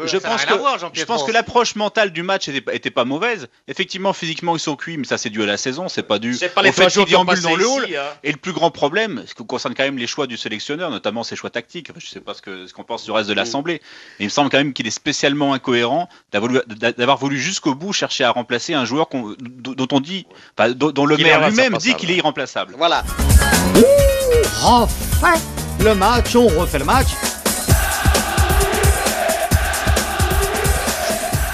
je, 0.06 0.18
pense 0.18 0.46
que, 0.46 0.54
voir, 0.54 0.76
je 0.76 0.82
Jean-Pietro. 0.82 1.14
pense 1.14 1.24
que 1.24 1.32
l'approche 1.32 1.76
mentale 1.76 2.12
du 2.12 2.22
match 2.22 2.48
était, 2.50 2.92
pas- 2.92 3.04
mauvaise. 3.06 3.48
Effectivement, 3.68 4.14
physiquement, 4.14 4.56
ils 4.56 4.60
sont 4.60 4.76
cuits, 4.76 4.98
mais 4.98 5.06
ça 5.06 5.18
c'est 5.18 5.32
dû 5.32 5.42
à 5.42 5.48
la 5.48 5.58
saison, 5.58 5.90
c'est 5.90 6.04
pas 6.04 6.20
dû 6.20 6.36
C'est 6.36 6.50
pas 6.54 6.62
au 6.62 6.66
les 6.66 6.72
jours 6.90 7.08
dans 7.08 7.24
le 7.56 7.68
hall. 7.68 7.86
hein. 7.96 8.04
Et 8.24 8.32
le 8.32 8.38
plus 8.38 8.54
grand 8.54 8.70
problème, 8.70 9.24
ce 9.26 9.34
qui 9.34 9.44
concerne 9.46 9.74
quand 9.74 9.84
même 9.84 9.98
les 9.98 10.06
choix 10.08 10.28
du 10.28 10.38
sélectionneur, 10.38 10.92
notamment 10.92 11.24
ses 11.24 11.36
choix 11.36 11.50
tactiques, 11.50 11.90
sais 12.12 12.20
pas 12.22 12.34
ce 12.34 12.42
que 12.42 12.68
ce 12.68 12.74
qu'on 12.74 12.84
pense 12.84 13.04
du 13.04 13.12
reste 13.12 13.28
Mm. 13.28 13.32
de 13.32 13.36
l'Assemblée, 13.36 13.82
mais 14.20 14.26
il 14.26 14.26
me 14.26 14.30
semble 14.32 14.50
quand 14.50 14.58
même 14.58 14.74
qu'il 14.74 14.86
est 14.88 14.92
spécialement 14.92 15.54
incohérent 15.54 16.08
d'avoir 16.32 17.18
voulu- 17.18 17.40
jusqu'au 17.40 17.74
bout 17.76 17.94
chercher 17.94 18.24
à 18.24 18.32
remplacer 18.32 18.74
un 18.74 18.86
joueur 18.86 19.08
qu'on- 19.10 19.36
dont 19.40 19.88
on 19.92 20.00
dit, 20.00 20.26
enfin, 20.58 20.72
dont, 20.72 20.92
dont 20.92 21.06
le 21.06 21.18
maire 21.18 21.48
lui-même 21.50 21.78
dit 21.78 21.96
qu'il 21.96 22.12
est 22.12 22.16
irremplaçable. 22.18 22.76
Voilà. 22.78 23.04
On 24.64 24.82
refait 24.86 25.40
le 25.80 25.96
match, 25.96 26.36
on 26.36 26.48
refait 26.48 26.80
le 26.80 26.86
match. 26.86 27.08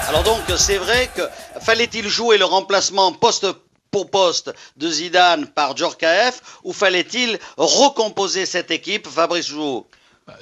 Alors 0.08 0.22
donc, 0.22 0.40
c'est 0.56 0.78
vrai 0.78 1.10
que 1.14 1.22
fallait-il 1.60 2.08
jouer 2.08 2.38
le 2.38 2.44
remplacement 2.46 3.12
poste 3.12 3.46
pour 3.90 4.10
poste 4.10 4.52
de 4.76 4.90
Zidane 4.90 5.46
par 5.46 5.76
Djorkaeff 5.76 6.40
ou 6.64 6.72
fallait-il 6.72 7.38
recomposer 7.56 8.46
cette 8.46 8.70
équipe 8.70 9.06
Fabrice 9.06 9.46
Jouot 9.48 9.86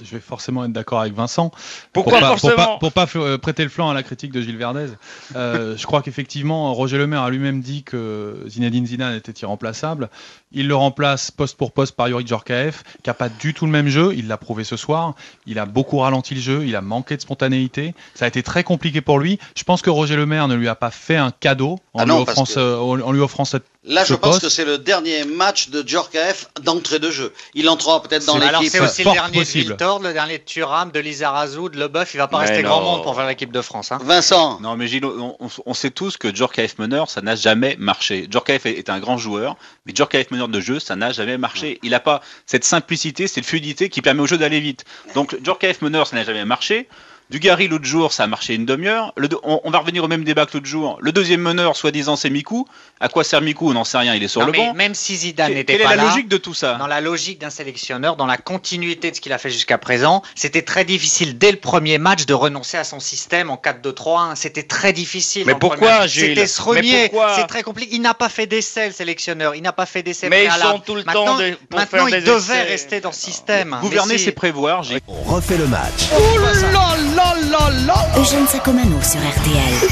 je 0.03 0.11
vais 0.13 0.21
forcément 0.21 0.65
être 0.65 0.73
d'accord 0.73 1.01
avec 1.01 1.15
Vincent. 1.15 1.51
Pourquoi 1.93 2.19
pour 2.19 2.21
pas, 2.21 2.29
forcément 2.37 2.79
pour 2.79 2.93
pas, 2.93 3.07
pour 3.07 3.19
pas 3.19 3.21
f- 3.27 3.33
euh, 3.35 3.39
prêter 3.39 3.63
le 3.63 3.69
flanc 3.69 3.89
à 3.91 3.95
la 3.95 4.03
critique 4.03 4.33
de 4.33 4.41
Gilles 4.41 4.57
Verdez. 4.57 4.87
Euh, 5.35 5.77
je 5.77 5.87
crois 5.87 6.03
qu'effectivement, 6.03 6.73
Roger 6.75 6.99
Lemaire 6.99 7.23
a 7.23 7.31
lui-même 7.31 7.61
dit 7.61 7.83
que 7.83 8.43
Zinedine 8.49 8.87
Zidane 8.87 9.15
était 9.15 9.33
irremplaçable. 9.33 10.09
Il 10.53 10.69
le 10.69 10.77
remplace 10.77 11.31
poste 11.31 11.57
pour 11.57 11.73
poste 11.73 11.95
par 11.97 12.09
Yorick 12.09 12.27
Djorkaeff, 12.29 12.83
qui 13.03 13.11
a 13.11 13.15
pas 13.15 13.29
du 13.29 13.53
tout 13.55 13.67
le 13.67 13.73
même 13.73 13.89
jeu. 13.89 14.13
Il 14.17 14.29
l'a 14.29 14.37
prouvé 14.37 14.65
ce 14.65 14.77
soir. 14.77 15.15
Il 15.47 15.59
a 15.59 15.67
beaucoup 15.67 15.99
ralenti 15.99 16.35
le 16.35 16.41
jeu. 16.41 16.65
Il 16.67 16.75
a 16.77 16.81
manqué 16.81 17.17
de 17.17 17.21
spontanéité. 17.23 17.95
Ça 18.15 18.25
a 18.25 18.29
été 18.29 18.43
très 18.43 18.65
compliqué 18.65 19.01
pour 19.01 19.19
lui. 19.19 19.39
Je 19.57 19.65
pense 19.65 19.83
que 19.83 19.91
Roger 19.91 20.17
Lemaire 20.17 20.49
ne 20.49 20.55
lui 20.55 20.69
a 20.69 20.75
pas 20.75 20.91
fait 20.91 21.17
un 21.17 21.31
cadeau 21.31 21.79
en, 21.95 22.01
Ah 22.01 22.05
lui, 22.05 22.11
non, 22.13 22.21
offrant 22.23 22.35
parce 22.35 22.49
que- 22.49 22.61
ce- 22.61 22.77
en 23.03 23.13
lui 23.13 23.21
offrant 23.21 23.45
cette 23.45 23.65
Là, 23.87 24.05
je 24.05 24.15
pense 24.15 24.41
que 24.41 24.49
c'est 24.49 24.65
le 24.65 24.79
dernier 24.79 25.25
match 25.25 25.69
de 25.71 25.87
Djorkaeff 25.87 26.49
d'entrée 26.63 26.99
de 26.99 27.11
jeu. 27.11 27.33
Il 27.55 27.69
entrera 27.69 28.03
peut-être 28.03 28.25
dans 28.27 28.37
l'équipe. 28.37 28.69
c'est 28.71 28.81
aussi 28.81 29.05
le 29.05 29.13
dernier 29.13 29.39
possible. 29.39 29.65
de 29.65 29.69
Viltord, 29.71 30.01
le 30.01 30.13
dernier 30.13 30.39
de 30.39 30.43
Thuram, 30.45 30.91
de 30.91 30.99
Lizarazu, 30.99 31.71
de 31.71 31.79
Leboeuf. 31.79 32.13
Il 32.15 32.17
va 32.19 32.27
pas 32.27 32.41
Mais 32.41 32.47
rester 32.47 32.63
non. 32.65 32.69
grand 32.71 32.81
monde 32.83 33.03
pour 33.05 33.15
faire 33.15 33.27
l'équipe 33.27 33.53
de 33.53 33.61
France. 33.63 33.93
Hein. 33.93 33.99
Vincent, 34.03 34.59
Non, 34.61 34.77
mais 34.77 34.89
Gilles, 34.89 35.05
on, 35.05 35.37
on- 35.39 35.49
on 35.65 35.75
sait 35.75 35.91
tous 35.91 36.17
que 36.17 36.35
Djorkaeff 36.35 36.79
meneur, 36.79 37.09
ça 37.09 37.23
n'a 37.23 37.37
jamais 37.37 37.77
marché. 37.79 38.27
Djorkaeff 38.31 38.67
est, 38.67 38.73
est 38.79 38.91
un 38.91 38.99
grand 38.99 39.19
joueur, 39.19 39.57
mais 39.87 39.95
Djorkaeff 39.95 40.31
meneur 40.33 40.49
de 40.49 40.61
jeu, 40.61 40.81
ça 40.81 40.97
n'a 40.97 41.13
jamais 41.13 41.39
marché. 41.39 41.79
Il 41.85 41.91
n'a 41.91 42.01
pas 42.01 42.23
cette 42.47 42.65
simplicité, 42.65 43.29
cette 43.29 43.47
fluidité 43.47 43.89
qui 43.89 44.03
permet 44.03 44.21
au 44.23 44.27
jeu 44.27 44.37
d'aller 44.39 44.61
vite. 44.61 44.85
Donc 45.15 45.37
Djorkaeff 45.43 45.81
meneur, 45.83 46.07
ça 46.09 46.17
n'a 46.17 46.25
jamais 46.25 46.45
marché. 46.45 46.89
Dugarry 47.29 47.67
l'autre 47.67 47.85
jour, 47.85 48.13
ça 48.13 48.23
a 48.23 48.27
marché 48.29 48.55
une 48.55 48.65
demi-heure. 48.67 49.13
On, 49.43 49.61
on 49.65 49.71
va 49.71 49.79
revenir 49.81 50.05
au 50.05 50.09
même 50.09 50.23
débat 50.23 50.47
que 50.47 50.53
l'autre 50.55 50.67
jour. 50.67 50.97
Le 51.01 51.11
deuxième 51.11 51.41
meneur, 51.41 51.75
soi-disant, 51.77 52.15
c'est 52.15 52.31
Mikou. 52.31 52.69
À 53.01 53.09
quoi 53.09 53.25
sert 53.25 53.41
Mikou 53.41 53.69
On 53.71 53.73
n'en 53.73 53.83
sait 53.85 53.99
rien, 53.99 54.15
il 54.15 54.23
est 54.23 54.29
sur 54.29 54.43
Non, 54.43 54.47
le 54.47 54.53
mais 54.53 54.59
banc. 54.59 54.75
même 54.75 54.95
si 54.95 55.17
Zidane 55.17 55.53
n'était 55.53 55.73
quelle 55.73 55.83
est 55.83 55.85
pas 55.85 55.97
la 55.97 56.05
là, 56.05 56.09
logique 56.11 56.29
de 56.29 56.37
tout 56.37 56.55
ça? 56.55 56.75
dans 56.75 56.87
la 56.87 57.01
logique 57.01 57.41
d'un 57.41 57.51
sélectionneur, 57.51 58.15
dans 58.15 58.27
la 58.27 58.37
continuité 58.37 59.11
de 59.11 59.17
ce 59.17 59.21
qu'il 59.21 59.33
a 59.33 59.39
fait 59.39 59.51
jusqu'à 59.51 59.77
présent, 59.77 60.23
c'était 60.37 60.63
très 60.63 60.85
difficile 60.85 61.37
dès 61.37 61.51
le 61.51 61.57
premier 61.59 61.99
match 61.99 62.27
de 62.27 62.33
renoncer 62.35 62.77
à 62.77 62.85
son 62.85 63.01
système 63.01 63.51
en 63.51 63.57
4-2-3-1. 63.57 64.37
C'était 64.37 64.63
très 64.63 64.93
difficile. 64.93 65.45
Mais 65.47 65.57
pourquoi. 65.57 66.07
Gilles? 66.07 66.29
C'était 66.29 66.47
se 66.47 66.63
Mais 66.63 66.69
renier. 66.79 67.09
pourquoi? 67.09 67.35
C'est 67.35 67.47
très 67.49 67.65
compliqué. 67.65 67.97
Il 67.97 68.03
n'a 68.03 68.15
pas 68.15 68.29
fait 68.29 68.47
d'essai, 68.47 68.87
le 68.87 68.93
sélectionneur. 68.93 69.57
Il 69.57 69.63
n'a 69.63 69.73
pas 69.73 69.87
fait 69.87 70.05
d'essai 70.05 70.29
Mais 70.29 70.45
ils 70.45 70.51
sont 70.53 70.79
tout 70.79 70.95
le 70.95 71.03
maintenant, 71.03 71.25
temps 71.25 71.39
pour 71.69 71.79
maintenant, 71.81 72.07
faire 72.07 72.09
il 72.09 72.13
des 72.13 72.21
devait 72.21 72.37
essais. 72.39 72.63
rester 72.63 73.01
dans 73.01 73.11
ce 73.13 73.21
système. 73.21 73.77
Gouverner, 73.81 74.17
c'est 74.17 74.31
prévoir. 74.33 74.85
J'ai- 74.85 75.01
On 75.09 75.23
refait 75.35 75.57
le 75.59 75.67
match. 75.67 76.09
Eugène 78.19 78.47
Sacomano 78.47 79.01
sur 79.03 79.19
RTL. 79.19 79.89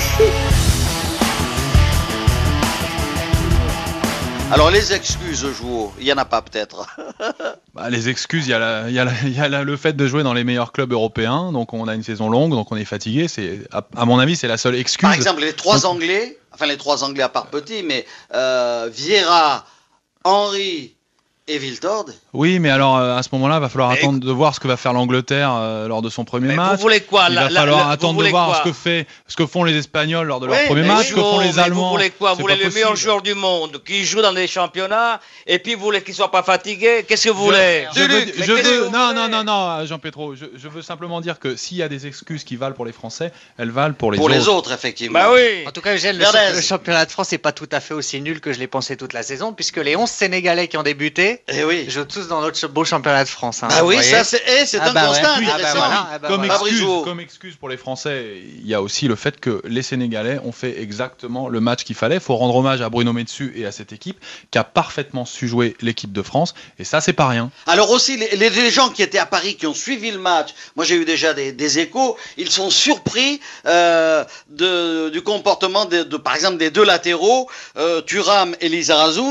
alors 4.52 4.70
les 4.70 4.92
excuses, 4.92 5.46
Jouot, 5.50 5.90
il 5.98 6.04
y 6.06 6.12
en 6.12 6.18
a 6.18 6.24
pas 6.26 6.42
peut-être. 6.42 6.86
Bah, 7.74 7.90
les 7.90 8.08
excuses, 8.08 8.46
il 8.46 8.50
y 8.50 8.54
a, 8.54 8.58
la- 8.60 8.88
il 8.88 8.94
y 8.94 8.98
a 9.00 9.04
la- 9.04 9.12
il 9.24 9.34
y 9.36 9.40
a 9.40 9.48
la- 9.48 9.64
le 9.64 9.76
fait 9.76 9.94
de 9.94 10.06
jouer 10.06 10.22
dans 10.22 10.32
les 10.34 10.44
meilleurs 10.44 10.70
clubs 10.72 10.92
européens, 10.92 11.50
donc 11.52 11.72
on 11.72 11.88
a 11.88 11.94
une 11.94 12.02
saison 12.04 12.28
longue, 12.30 12.50
donc 12.52 12.70
on 12.70 12.76
est 12.76 12.84
fatigué. 12.84 13.26
C'est, 13.28 13.60
à, 13.72 13.82
à 13.96 14.04
mon 14.04 14.18
avis, 14.20 14.36
c'est 14.36 14.46
la 14.46 14.58
seule 14.58 14.74
excuse. 14.76 15.02
Par 15.08 15.14
exemple, 15.14 15.40
les 15.40 15.54
trois 15.54 15.86
Anglais, 15.86 16.38
enfin 16.52 16.66
les 16.66 16.76
trois 16.76 17.02
Anglais 17.02 17.22
à 17.24 17.28
part 17.30 17.46
petit, 17.46 17.82
mais 17.82 18.04
euh, 18.34 18.88
Vieira, 18.92 19.64
Henry 20.22 20.94
et 21.48 21.58
Viltord. 21.58 22.06
Oui, 22.34 22.58
mais 22.58 22.68
alors 22.70 22.96
euh, 22.98 23.16
à 23.16 23.22
ce 23.22 23.28
moment-là, 23.32 23.56
il 23.56 23.60
va 23.60 23.68
falloir 23.68 23.92
Mais 23.92 23.98
attendre 23.98 24.18
de 24.18 24.30
voir 24.32 24.54
ce 24.54 24.60
que 24.60 24.66
va 24.68 24.76
faire 24.76 24.92
l'Angleterre 24.92 25.52
euh, 25.54 25.86
lors 25.88 26.02
de 26.02 26.10
son 26.10 26.24
premier 26.24 26.48
Mais 26.48 26.54
vous 26.56 26.60
match. 26.60 26.80
voulez 26.80 27.00
quoi 27.00 27.26
Il 27.30 27.36
va 27.36 27.48
la- 27.48 27.60
falloir 27.60 27.86
la- 27.86 27.92
attendre 27.92 28.22
de 28.22 28.28
voir 28.28 28.58
ce 28.58 28.68
que 28.68 28.72
fait, 28.74 29.06
ce 29.28 29.36
que 29.36 29.46
font 29.46 29.62
les 29.62 29.76
Espagnols 29.76 30.26
lors 30.26 30.40
de 30.40 30.46
leur 30.46 30.56
Oui, 30.56 30.66
premier 30.66 30.82
match, 30.82 31.08
ce 31.10 31.14
que 31.14 31.20
font 31.20 31.38
les 31.40 31.58
Allemands. 31.60 31.90
Vous 31.90 31.96
voulez 31.96 32.10
quoi 32.10 32.34
Vous 32.34 32.40
voulez 32.42 32.56
le 32.56 32.70
meilleur 32.70 32.90
possible. 32.90 33.08
joueur 33.10 33.22
du 33.22 33.34
monde 33.34 33.80
qui 33.86 34.04
joue 34.04 34.20
dans 34.20 34.32
des 34.32 34.48
championnats 34.48 35.20
et 35.46 35.60
puis 35.60 35.74
vous 35.76 35.82
voulez 35.82 36.02
qu'il 36.02 36.12
soit 36.14 36.30
pas 36.32 36.42
fatigué 36.42 37.04
Qu'est-ce 37.06 37.24
que 37.28 37.30
vous 37.30 37.44
voulez 37.44 37.86
Je 37.94 38.02
veux, 38.02 38.26
je 38.36 38.52
veux- 38.52 38.88
non, 38.90 39.14
non, 39.14 39.28
non, 39.28 39.44
non, 39.44 39.86
Jean 39.86 40.00
Pétro, 40.00 40.34
je, 40.34 40.46
je 40.56 40.68
veux 40.68 40.82
simplement 40.82 41.20
dire 41.20 41.38
que 41.38 41.54
s'il 41.54 41.76
y 41.76 41.82
a 41.84 41.88
des 41.88 42.08
excuses 42.08 42.42
qui 42.42 42.56
valent 42.56 42.74
pour 42.74 42.84
les 42.84 42.92
Français, 42.92 43.30
elles 43.58 43.70
valent 43.70 43.94
pour 43.94 44.10
les 44.10 44.16
Pour 44.18 44.26
autres. 44.26 44.34
les 44.34 44.48
autres, 44.48 44.72
effectivement. 44.72 45.20
Bah 45.20 45.30
oui 45.32 45.64
En 45.68 45.70
tout 45.70 45.80
cas, 45.80 45.94
Eugène, 45.94 46.18
le, 46.18 46.60
championnat 46.60 47.04
de 47.06 47.10
France 47.12 47.30
n'est 47.30 47.38
pas 47.38 47.52
tout 47.52 47.68
à 47.70 47.78
fait 47.78 47.94
aussi 47.94 48.20
nul 48.20 48.40
que 48.40 48.52
je 48.52 48.58
l'ai 48.58 48.66
pensé 48.66 48.96
toute 48.96 49.12
la 49.12 49.22
saison, 49.22 49.52
puisque 49.52 49.76
les 49.76 49.94
11 49.94 50.10
Sénégalais 50.10 50.66
qui 50.66 50.76
ont 50.76 50.82
débuté 50.82 51.42
Eh 51.46 51.62
oui. 51.64 51.84
jouent 51.88 52.04
tous 52.04 52.23
tous 52.24 52.28
dans 52.28 52.40
notre 52.40 52.66
beau 52.68 52.84
championnat 52.84 53.24
de 53.24 53.28
France. 53.28 53.62
Hein, 53.62 53.68
Ah 53.70 53.84
oui, 53.84 54.02
ça 54.02 54.24
c'est 54.24 54.42
eh, 54.46 54.66
c'est 54.66 54.78
Ah 54.80 54.88
un 54.90 54.92
bah 54.92 55.02
ouais. 55.02 55.08
constat 55.08 55.34
Ah 55.36 55.40
bah 55.40 55.52
intéressant. 55.54 55.78
voilà. 55.78 56.08
Ah 56.12 56.18
bah 56.18 56.28
comme, 56.28 56.36
voilà. 56.44 56.54
excuse, 56.54 56.78
Fabrizio. 56.80 57.02
comme 57.02 57.20
excuse 57.20 57.56
pour 57.56 57.68
les 57.68 57.76
Français, 57.76 58.36
il 58.60 58.66
y 58.66 58.74
a 58.74 58.82
aussi 58.82 59.08
le 59.08 59.16
fait 59.16 59.38
que 59.40 59.60
les 59.64 59.82
Sénégalais 59.82 60.38
ont 60.44 60.52
fait 60.52 60.80
exactement 60.80 61.48
le 61.48 61.60
match 61.60 61.84
qu'il 61.84 61.96
fallait. 61.96 62.16
Il 62.16 62.20
faut 62.20 62.36
rendre 62.36 62.56
hommage 62.56 62.80
à 62.80 62.88
Bruno 62.88 63.12
Metsu 63.12 63.52
et 63.56 63.66
à 63.66 63.72
cette 63.72 63.92
équipe 63.92 64.18
qui 64.50 64.58
a 64.58 64.64
parfaitement 64.64 65.24
su 65.24 65.48
jouer 65.48 65.76
l'équipe 65.80 66.12
de 66.12 66.22
France. 66.22 66.54
Et 66.78 66.84
ça, 66.84 67.00
c'est 67.00 67.12
pas 67.12 67.28
rien. 67.28 67.50
Alors 67.66 67.90
aussi, 67.90 68.16
les, 68.16 68.36
les- 68.36 68.50
les 68.50 68.70
gens 68.70 68.88
qui 68.90 69.02
étaient 69.02 69.18
à 69.18 69.26
Paris, 69.26 69.56
qui 69.56 69.66
ont 69.66 69.74
suivi 69.74 70.10
le 70.10 70.18
match, 70.18 70.54
moi 70.76 70.84
j'ai 70.84 70.94
eu 70.96 71.04
déjà 71.04 71.34
des, 71.34 71.52
des 71.52 71.78
échos, 71.78 72.16
ils 72.36 72.50
sont 72.50 72.70
surpris 72.70 73.40
euh, 73.66 74.24
de, 74.50 75.08
du 75.10 75.22
comportement, 75.22 75.84
de, 75.84 76.02
de- 76.02 76.16
par 76.16 76.34
exemple, 76.34 76.56
des 76.58 76.70
deux 76.70 76.84
latéraux, 76.84 77.48
euh, 77.76 78.00
Thuram 78.02 78.54
et 78.60 78.68
Lizarazu, 78.68 79.22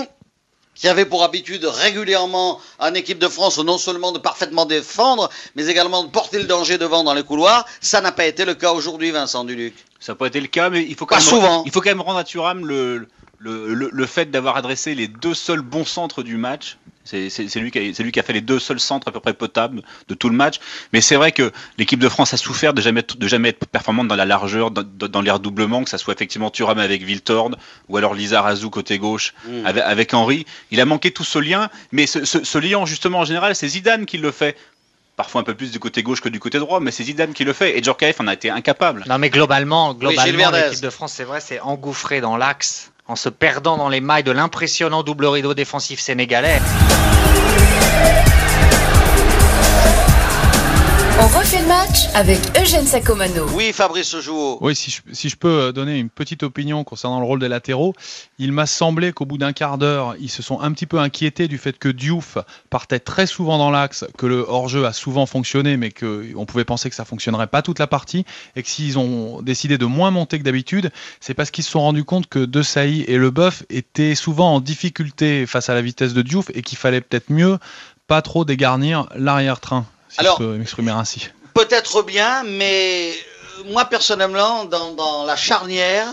qui 0.76 0.88
avaient 0.88 1.06
pour 1.06 1.24
habitude 1.24 1.66
régulièrement 1.66 2.60
en 2.80 2.94
équipe 2.94 3.20
de 3.20 3.28
France 3.28 3.58
non 3.60 3.78
seulement 3.78 4.12
de 4.12 4.20
parfaitement 4.20 4.66
défendre, 4.66 5.30
mais 5.56 5.68
également 5.68 6.04
de 6.04 6.10
porter 6.10 6.40
le 6.40 6.46
danger 6.46 6.78
devant 6.78 7.04
dans 7.04 7.14
les 7.14 7.24
couloirs. 7.24 7.66
Ça 7.82 8.02
n'a 8.02 8.12
pas 8.12 8.26
été 8.26 8.46
le 8.46 8.56
cas 8.56 8.72
aujourd'hui, 8.72 9.12
Vincent 9.12 9.44
Duluc. 9.44 9.74
Ça 10.00 10.14
n'a 10.14 10.16
pas 10.16 10.28
été 10.28 10.42
le 10.42 10.48
cas, 10.48 10.70
mais 10.70 10.84
il 10.84 10.96
faut 10.96 11.06
quand, 11.06 11.16
Pas 11.16 11.22
même, 11.22 11.30
souvent. 11.30 11.64
Il 11.66 11.72
faut 11.72 11.82
quand 11.82 11.90
même 11.90 12.02
rendre 12.02 12.20
à 12.20 12.24
Thuram 12.24 12.66
le, 12.66 13.08
le, 13.44 13.74
le, 13.74 13.90
le 13.92 14.06
fait 14.06 14.32
d'avoir 14.32 14.56
adressé 14.56 14.96
les 14.96 15.08
deux 15.08 15.34
seuls 15.34 15.62
bons 15.62 15.86
centres 15.86 16.24
du 16.24 16.38
match. 16.38 16.78
C'est 17.06 17.28
lui, 17.58 17.70
qui 17.70 17.80
a- 17.80 17.94
c'est 17.94 18.02
lui 18.02 18.14
qui 18.14 18.20
a 18.22 18.24
fait 18.24 18.32
les 18.32 18.40
deux 18.40 18.60
seuls 18.60 18.80
centres 18.80 19.10
à 19.10 19.12
peu 19.12 19.20
près 19.20 19.34
potables 19.34 19.82
de 20.08 20.14
tout 20.14 20.30
le 20.30 20.36
match. 20.38 20.62
Mais 20.94 21.02
c'est 21.02 21.18
vrai 21.18 21.34
que 21.34 21.52
l'équipe 21.78 22.00
de 22.00 22.08
France 22.08 22.34
a 22.34 22.38
souffert 22.38 22.74
de 22.74 22.80
jamais, 22.82 23.04
de 23.04 23.28
jamais 23.28 23.50
être 23.50 23.66
performante 23.68 24.08
dans 24.08 24.16
la 24.16 24.24
largeur, 24.24 24.72
dans, 24.72 25.22
les 25.22 25.32
redoublements, 25.32 25.84
que 25.84 25.90
ça 25.90 25.98
soit 25.98 26.14
effectivement 26.14 26.50
Thuram 26.50 26.80
avec 26.80 27.04
Viltord 27.04 27.52
ou 27.90 27.98
alors 27.98 28.14
Lisa 28.14 28.42
Razou 28.42 28.70
côté 28.70 28.98
gauche 29.00 29.34
Mm. 29.46 29.66
avec, 29.66 29.84
avec 29.84 30.14
Henry. 30.14 30.46
Il 30.72 30.80
a 30.80 30.86
manqué 30.86 31.12
tout 31.12 31.26
ce 31.26 31.40
lien, 31.40 31.70
mais 31.92 32.08
ce, 32.08 32.24
ce- 32.24 32.46
ce 32.46 32.58
lien 32.58 32.86
justement 32.86 33.20
en 33.20 33.26
général, 33.26 33.54
c'est 33.54 33.68
Zidane 33.68 34.06
qui 34.06 34.18
le 34.18 34.32
fait. 34.32 34.56
Parfois 35.18 35.42
un 35.42 35.44
peu 35.44 35.54
plus 35.54 35.72
du 35.72 35.80
côté 35.80 36.02
gauche 36.04 36.22
que 36.22 36.30
du 36.30 36.40
côté 36.40 36.58
droit, 36.58 36.80
mais 36.80 36.90
c'est 36.92 37.04
Zidane 37.04 37.34
qui 37.34 37.44
le 37.44 37.52
fait. 37.54 37.78
Et 37.78 37.84
Djorkaeff 37.84 38.20
en 38.22 38.28
a 38.28 38.34
été 38.34 38.50
incapable. 38.50 39.04
Non 39.08 39.18
mais 39.20 39.30
globalement, 39.30 39.94
globalement 39.94 40.52
l'équipe 40.52 40.82
de 40.82 40.90
France, 40.90 41.12
c'est 41.14 41.24
vrai, 41.26 41.42
c'est 41.42 41.60
engouffré 41.60 42.22
dans 42.22 42.38
l'axe 42.38 42.93
en 43.14 43.16
se 43.16 43.30
perdant 43.30 43.78
dans 43.78 43.90
les 43.90 44.02
mailles 44.02 44.24
de 44.24 44.32
l'impressionnant 44.32 45.04
double 45.04 45.28
rideau 45.28 45.54
défensif 45.54 46.00
sénégalais. 46.00 46.60
On 51.20 51.28
refait 51.28 51.62
le 51.62 51.68
match 51.68 52.08
avec 52.16 52.40
Eugène 52.60 52.88
Sacomano. 52.88 53.46
Oui, 53.54 53.72
Fabrice 53.72 54.20
Jouot. 54.20 54.58
Oui, 54.62 54.76
si 54.76 54.90
je, 54.90 55.02
si 55.14 55.30
je 55.30 55.36
peux 55.36 55.48
euh, 55.48 55.72
donner 55.72 56.00
une 56.00 56.10
petite 56.10 56.42
opinion 56.42 56.84
concernant 56.84 57.20
le 57.20 57.26
rôle 57.26 57.40
des 57.40 57.48
latéraux, 57.48 57.94
il 58.40 58.52
m'a 58.52 58.66
semblé 58.66 59.14
qu'au 59.14 59.26
bout 59.26 59.38
d'un 59.38 59.54
quart 59.54 59.78
d'heure, 59.78 60.16
ils 60.20 60.32
se 60.32 60.42
sont 60.42 60.60
un 60.60 60.72
petit 60.72 60.88
peu 60.88 60.98
inquiétés 60.98 61.48
du 61.48 61.60
fait 61.60 61.78
que 61.78 61.88
Diouf 61.88 62.40
partait 62.72 63.00
très 63.00 63.28
souvent 63.28 63.60
dans 63.60 63.70
l'axe, 63.70 64.06
que 64.18 64.26
le 64.26 64.44
hors-jeu 64.48 64.86
a 64.86 64.92
souvent 64.92 65.28
fonctionné, 65.28 65.78
mais 65.78 65.92
qu'on 65.92 66.48
pouvait 66.48 66.66
penser 66.66 66.90
que 66.90 66.96
ça 66.96 67.06
fonctionnerait 67.06 67.48
pas 67.48 67.62
toute 67.62 67.78
la 67.78 67.88
partie, 67.88 68.26
et 68.56 68.64
que 68.64 68.68
s'ils 68.68 68.98
ont 68.98 69.44
décidé 69.44 69.78
de 69.78 69.86
moins 69.86 70.10
monter 70.10 70.40
que 70.40 70.44
d'habitude, 70.44 70.92
c'est 71.20 71.36
parce 71.36 71.52
qu'ils 71.52 71.64
se 71.64 71.70
sont 71.70 71.82
rendus 71.82 72.06
compte 72.06 72.28
que 72.28 72.40
De 72.40 72.64
Sailly 72.64 73.04
et 73.04 73.18
Leboeuf 73.18 73.64
étaient 73.70 74.16
souvent 74.16 74.56
en 74.56 74.62
difficulté 74.62 75.46
face 75.46 75.70
à 75.70 75.76
la 75.76 75.84
vitesse 75.84 76.16
de 76.16 76.24
Diouf, 76.24 76.50
et 76.56 76.64
qu'il 76.64 76.80
fallait 76.80 77.02
peut-être 77.02 77.30
mieux 77.30 77.60
pas 78.08 78.22
trop 78.22 78.46
dégarnir 78.46 79.08
l'arrière-train, 79.16 79.86
si 80.14 80.20
Alors- 80.20 80.38
je 80.40 80.46
peux 80.46 80.58
m'exprimer 80.58 80.92
ainsi. 80.92 81.28
Peut-être 81.54 82.02
bien, 82.04 82.44
mais 82.44 83.12
euh, 83.60 83.64
moi 83.72 83.86
personnellement, 83.86 84.66
dans, 84.66 84.94
dans 84.94 85.24
la 85.26 85.36
charnière, 85.36 86.08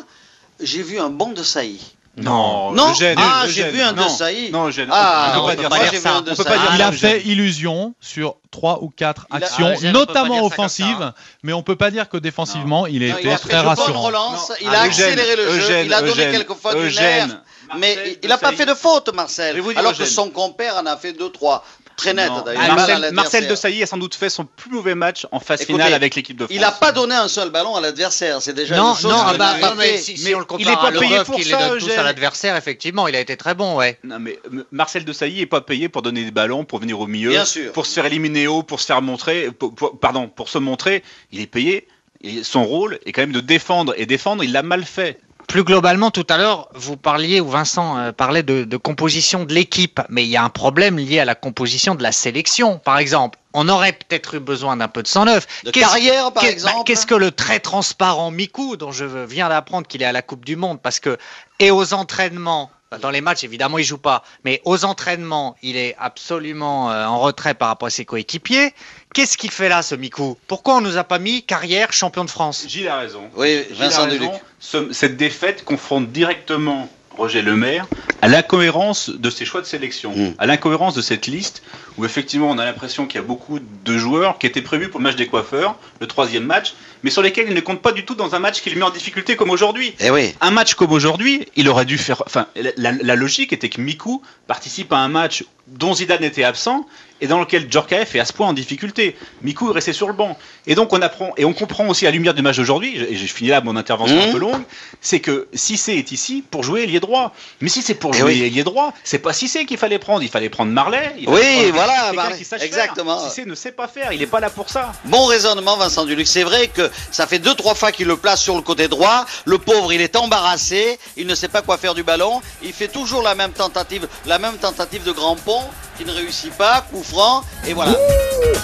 j'ai 0.61 0.83
vu 0.83 0.99
un 0.99 1.09
bon 1.11 1.31
de 1.33 1.43
Sailly. 1.43 1.81
Non, 2.17 2.73
Non 2.73 2.91
Eugène, 2.91 3.17
Ah, 3.19 3.45
Eugène, 3.47 3.55
j'ai 3.67 3.71
vu 3.71 3.81
un 3.81 3.93
non, 3.93 4.05
De 4.05 4.09
Sailly. 4.11 4.51
Non, 4.51 4.67
Eugène, 4.67 4.89
Ah, 4.93 5.33
on 5.37 5.45
on 5.45 5.49
peut 5.49 5.57
peut 5.57 5.63
pas 5.63 5.69
pas 5.71 5.79
dire 5.85 5.91
dire 5.93 6.01
ça. 6.03 6.09
ça. 6.11 6.23
On 6.33 6.35
peut 6.35 6.45
pas 6.45 6.51
Ah, 6.55 6.59
dire 6.59 6.71
il 6.75 6.83
a 6.83 6.93
fait 6.93 7.23
illusion 7.23 7.95
sur 8.01 8.35
trois 8.51 8.83
ou 8.83 8.91
quatre 8.91 9.27
a- 9.31 9.37
actions, 9.37 9.69
Ah, 9.71 9.79
Eugène, 9.79 9.93
notamment 9.93 10.39
ça 10.41 10.45
offensives, 10.45 10.99
ça. 10.99 11.15
mais 11.45 11.53
on 11.53 11.63
peut 11.63 11.77
pas 11.77 11.91
dire 11.91 12.09
que 12.09 12.17
défensivement, 12.19 12.87
il 12.87 13.07
Non, 13.09 13.15
était 13.17 13.29
il 13.29 13.31
a 13.31 13.39
fait 13.39 13.49
très 13.49 13.61
rassurant. 13.61 14.01
relances, 14.03 14.51
Non. 14.51 14.55
il 14.61 14.67
Ah, 14.69 14.81
a 14.83 14.89
Eugène, 14.89 15.07
accéléré 15.13 15.37
le 15.37 15.45
jeu, 15.51 15.57
Eugène, 15.61 15.87
il 15.87 15.95
a 15.95 16.01
donné 16.01 16.13
Eugène, 16.13 16.33
quelquefois 16.33 16.75
du 16.75 16.81
Eugène. 16.81 17.29
nerf, 17.29 17.41
mais 17.79 17.95
Marcel 17.95 18.19
il 18.25 18.29
n'a 18.29 18.39
pas 18.39 18.53
fait 18.53 18.67
de 18.67 18.75
faute, 18.75 19.15
Marcel. 19.15 19.63
Alors 19.77 19.97
que 19.97 20.05
son 20.05 20.31
compère 20.31 20.77
en 20.77 20.87
a 20.87 20.97
fait 20.97 21.13
deux, 21.13 21.31
trois. 21.31 21.65
Très 22.01 22.15
net, 22.15 22.29
Non. 22.29 22.43
d'ailleurs. 22.43 22.63
Ah, 22.69 22.75
Marcel. 22.75 23.11
Marcel 23.13 23.49
Desailly 23.49 23.83
a 23.83 23.87
sans 23.87 23.97
doute 23.99 24.15
fait 24.15 24.31
son 24.31 24.45
plus 24.45 24.71
mauvais 24.71 24.95
match 24.95 25.27
en 25.33 25.41
phase 25.41 25.61
Écoutez, 25.63 25.75
finale 25.75 25.95
avec 25.95 26.15
l'équipe 26.15 26.37
de 26.37 26.45
France. 26.45 26.55
Il 26.55 26.61
n'a 26.61 26.71
pas 26.73 26.93
donné 26.93 27.15
un 27.15 27.29
seul 27.29 27.51
ballon 27.51 27.77
à 27.77 27.81
l'adversaire, 27.81 28.41
c'est 28.43 28.53
déjà 28.53 28.77
Non, 28.77 28.91
une 28.95 28.97
chose 29.01 29.11
non, 29.13 29.19
ah 29.25 29.35
bah, 29.35 29.55
non, 29.55 29.61
pas 29.61 29.75
mais 29.77 29.99
si, 29.99 30.17
si 30.17 30.25
Mais 30.25 30.35
on 30.35 30.41
le 30.41 30.47
il 30.59 30.63
est 30.63 30.65
compare 30.73 30.81
pas 30.81 30.89
à 30.97 31.01
payé 31.01 31.19
pour 31.25 31.35
qui 31.37 31.45
ça, 31.45 31.59
les 31.59 31.69
donne 31.69 31.79
tous 31.79 31.87
Eugène. 31.87 31.99
à 31.99 32.03
l'adversaire, 32.03 32.57
effectivement, 32.57 33.07
il 33.09 33.17
a 33.17 33.21
été 33.21 33.37
très 33.37 33.55
bon, 33.55 33.77
ouais. 33.77 33.99
Non 34.05 34.19
mais 34.19 34.39
Marcel 34.73 35.05
Desailly 35.05 35.41
est 35.43 35.47
pas 35.47 35.61
payé 35.61 35.89
pour 35.89 36.03
donner 36.03 36.25
des 36.25 36.31
ballons, 36.31 36.65
pour 36.65 36.79
venir 36.81 36.99
au 37.01 37.07
milieu, 37.07 37.31
Bien 37.31 37.45
sûr. 37.45 37.73
pour 37.73 37.87
se 37.87 37.93
faire 37.95 38.07
éliminer 38.07 38.47
haut, 38.47 38.63
pour 38.63 38.81
se 38.81 38.87
faire 38.87 39.03
montrer, 39.03 39.51
pour- 39.51 39.75
pour- 39.75 39.99
pardon, 39.99 40.29
pour 40.29 40.49
se 40.49 40.59
montrer. 40.59 41.03
Il 41.33 41.41
est 41.41 41.47
payé. 41.47 41.87
Et 42.23 42.45
son 42.45 42.65
rôle 42.65 42.99
est 43.07 43.13
quand 43.13 43.23
même 43.23 43.33
de 43.33 43.41
défendre 43.41 43.95
et 43.97 44.05
défendre. 44.05 44.45
Il 44.45 44.53
l'a 44.53 44.63
mal 44.63 44.85
fait. 44.85 45.19
Plus 45.51 45.65
globalement, 45.65 46.13
tout 46.13 46.27
à 46.29 46.39
l'heure, 46.39 46.69
vous 46.75 46.97
parliez, 46.97 47.41
ou 47.41 47.49
Vincent 47.49 47.99
euh, 47.99 48.13
parlait 48.13 48.45
de, 48.45 48.63
de 48.63 48.77
composition 48.77 49.45
de 49.45 49.53
l'équipe, 49.53 50.01
mais 50.09 50.23
il 50.23 50.29
y 50.29 50.37
a 50.37 50.45
un 50.45 50.49
problème 50.49 50.97
lié 50.97 51.19
à 51.19 51.25
la 51.25 51.35
composition 51.35 51.97
de 51.97 52.05
la 52.05 52.13
sélection. 52.13 52.79
Par 52.79 52.99
exemple, 52.99 53.37
on 53.53 53.69
aurait 53.69 53.93
peut-être 53.93 54.37
eu 54.37 54.39
besoin 54.39 54.77
d'un 54.77 54.87
peu 54.87 55.03
de 55.03 55.09
109. 55.09 55.47
De 55.65 55.71
Qu'est-ce- 55.73 55.85
carrière, 55.85 56.33
par 56.33 56.45
qu'est- 56.45 56.53
exemple. 56.53 56.75
bah, 56.77 56.83
Qu'est-ce 56.87 57.05
que 57.05 57.17
le 57.17 57.33
très 57.33 57.59
transparent 57.59 58.31
Mikou, 58.31 58.77
dont 58.77 58.93
je 58.93 59.05
viens 59.05 59.49
d'apprendre 59.49 59.89
qu'il 59.89 60.03
est 60.03 60.07
à 60.07 60.13
la 60.13 60.23
Coupe 60.23 60.45
du 60.45 60.55
Monde, 60.55 60.81
parce 60.81 61.01
que, 61.01 61.19
et 61.59 61.73
aux 61.73 61.95
entraînements, 61.95 62.71
dans 62.99 63.11
les 63.11 63.21
matchs, 63.21 63.45
évidemment, 63.45 63.79
il 63.79 63.85
joue 63.85 63.99
pas, 63.99 64.25
mais 64.45 64.61
aux 64.65 64.85
entraînements, 64.85 65.55
il 65.63 65.77
est 65.77 65.95
absolument 66.01 66.91
euh, 66.91 67.07
en 67.07 67.21
retrait 67.21 67.55
par 67.55 67.69
rapport 67.69 67.87
à 67.87 67.91
ses 67.91 68.05
coéquipiers. 68.05 68.75
Qu'est-ce 69.15 69.39
qu'il 69.39 69.53
fait 69.53 69.69
là, 69.69 69.83
ce 69.83 69.95
Mikou 69.95 70.37
Pourquoi 70.49 70.75
on 70.77 70.81
nous 70.81 70.97
a 70.97 71.05
pas 71.05 71.21
mis 71.21 71.45
carrière 71.45 71.93
champion 71.93 72.25
de 72.25 72.31
France? 72.31 72.65
Gilles 72.67 72.89
a 72.89 72.99
raison. 72.99 73.31
Oui, 73.37 73.63
Gilles 73.69 73.77
Vincent 73.77 74.03
a 74.03 74.05
raison. 74.07 74.19
Duluc. 74.27 74.33
Ce- 74.59 74.93
cette 74.93 75.17
défaite 75.17 75.65
confronte 75.65 76.11
directement 76.11 76.89
Roger 77.17 77.43
Lemaire 77.43 77.87
à 78.23 78.29
l'incohérence 78.29 79.11
de 79.11 79.31
ses 79.31 79.45
choix 79.45 79.61
de 79.61 79.67
sélection, 79.67 80.13
Mm. 80.15 80.35
à 80.39 80.47
l'incohérence 80.47 80.95
de 80.95 81.03
cette 81.03 81.27
liste 81.27 81.63
où 81.99 82.05
effectivement 82.05 82.51
on 82.51 82.59
a 82.59 82.65
l'impression 82.65 83.07
qu'il 83.07 83.21
y 83.21 83.25
a 83.25 83.27
beaucoup 83.27 83.59
de 83.61 83.99
joueurs 83.99 84.39
qui 84.39 84.47
étaient 84.47 84.63
prévus 84.63 84.89
pour 84.89 85.01
le 85.01 85.05
match 85.05 85.17
des 85.17 85.27
coiffeurs, 85.27 85.77
le 86.01 86.07
troisième 86.07 86.45
match, 86.45 86.75
mais 87.03 87.11
sur 87.11 87.23
lesquels 87.23 87.47
il 87.49 87.55
ne 87.55 87.61
compte 87.61 87.81
pas 87.83 87.93
du 87.93 88.05
tout 88.05 88.15
dans 88.15 88.35
un 88.35 88.39
match 88.39 88.61
qui 88.63 88.71
le 88.71 88.77
met 88.77 88.83
en 88.85 88.91
difficulté 88.91 89.37
comme 89.37 89.51
aujourd'hui. 89.51 89.95
Eh 90.01 90.11
oui. 90.11 90.35
Un 90.41 90.51
match 90.51 90.75
comme 90.75 90.93
aujourd'hui, 90.93 91.47
il 91.57 91.69
aurait 91.69 91.85
dû 91.87 91.97
faire. 91.99 92.23
Enfin, 92.27 92.47
la, 92.77 93.17
logique 93.17 93.53
était 93.53 93.69
que 93.71 93.81
Mikou 93.81 94.23
participe 94.47 94.93
à 94.93 94.99
un 94.99 95.09
match 95.09 95.45
dont 95.67 95.95
Zidane 95.95 96.25
était 96.25 96.43
absent 96.45 96.85
et 97.23 97.27
dans 97.27 97.39
lequel 97.39 97.71
Djorkaeff 97.71 98.15
est 98.17 98.21
à 98.21 98.25
ce 98.25 98.33
point 98.33 98.49
en 98.49 98.53
difficulté. 98.53 99.15
Mikou 99.43 99.71
est 99.71 99.75
resté 99.75 99.93
sur 99.93 100.09
le 100.09 100.15
banc. 100.15 100.37
Et 100.67 100.75
donc 100.75 100.93
on 100.93 101.01
apprend 101.03 101.33
et 101.37 101.45
on 101.45 101.53
comprend 101.53 101.87
aussi 101.89 102.07
à 102.07 102.11
la 102.11 102.17
lumière 102.17 102.35
du 102.35 102.43
match 102.43 102.57
d'aujourd'hui, 102.57 102.97
et 102.97 103.15
j'ai 103.15 103.27
fini 103.27 103.51
là 103.51 103.61
mon 103.61 103.77
intervention 103.77 104.17
Mhm. 104.17 104.29
un 104.29 104.33
peu 104.33 104.39
longue, 104.39 104.63
c'est 105.01 105.21
que 105.21 105.49
Cissé 105.55 105.95
est 105.95 106.13
ici 106.13 106.43
pour 106.51 106.63
jouer 106.65 106.83
ailier 106.83 106.99
droit. 107.01 107.35
Mais 107.61 107.69
si 107.69 107.83
c'est 107.83 107.95
pour 107.95 108.10
Eh 108.15 108.19
jouer 108.19 108.33
oui. 108.33 108.43
ailier 108.43 108.65
droit, 108.65 108.93
c'est 109.05 109.19
pas 109.19 109.33
Cissé 109.33 109.65
qu'il 109.67 109.79
fallait 109.79 109.99
prendre, 109.99 110.23
il 110.23 110.29
fallait 110.29 110.49
prendre 110.49 110.73
Marley. 110.73 111.15
il 111.19 111.29
Oui, 111.29 111.41
prendre 111.41 111.73
voilà, 111.75 112.13
Marley, 112.13 112.39
qui 112.39 112.45
sache 112.45 112.63
exactement. 112.63 113.21
faire. 113.21 113.29
Cissé 113.31 113.45
ne 113.45 113.55
sait 113.55 113.73
pas 113.73 113.89
faire, 113.89 114.13
il 114.13 114.23
est 114.23 114.27
pas 114.27 114.41
là 114.41 114.51
pour 114.51 114.69
ça. 114.69 114.93
Bon 115.05 115.27
raisonnement, 115.27 115.77
Vincent 115.77 116.05
Duluc. 116.05 116.27
C'est 116.27 116.43
vrai 116.43 116.69
que 116.69 116.91
ça 117.11 117.27
fait 117.27 117.39
deux, 117.39 117.55
trois 117.55 117.75
fois 117.75 117.93
qu'il 117.93 118.07
le 118.07 118.17
place 118.17 118.41
sur 118.41 118.57
le 118.57 118.63
côté 118.63 118.89
droit. 118.89 119.25
Le 119.45 119.59
pauvre, 119.59 119.93
il 119.93 120.01
est 120.01 120.17
embarrassé. 120.17 120.99
Il 121.17 121.27
ne 121.27 121.35
sait 121.35 121.49
pas 121.49 121.63
quoi 121.63 121.79
faire 121.79 121.95
du 121.95 122.03
ballon. 122.03 122.41
Il 122.63 122.73
fait 122.73 122.89
toujours 122.89 123.23
la 123.23 123.35
même 123.35 123.53
tentative, 123.53 124.07
la 124.27 124.39
même 124.39 124.57
tentative 124.57 125.03
de 125.05 125.13
grand 125.13 125.37
pont 125.37 125.63
qui 125.97 126.05
ne 126.05 126.13
réussit 126.13 126.53
pas. 126.53 126.85
Coup 126.91 127.03
franc. 127.03 127.43
Et 127.67 127.73
voilà. 127.73 127.93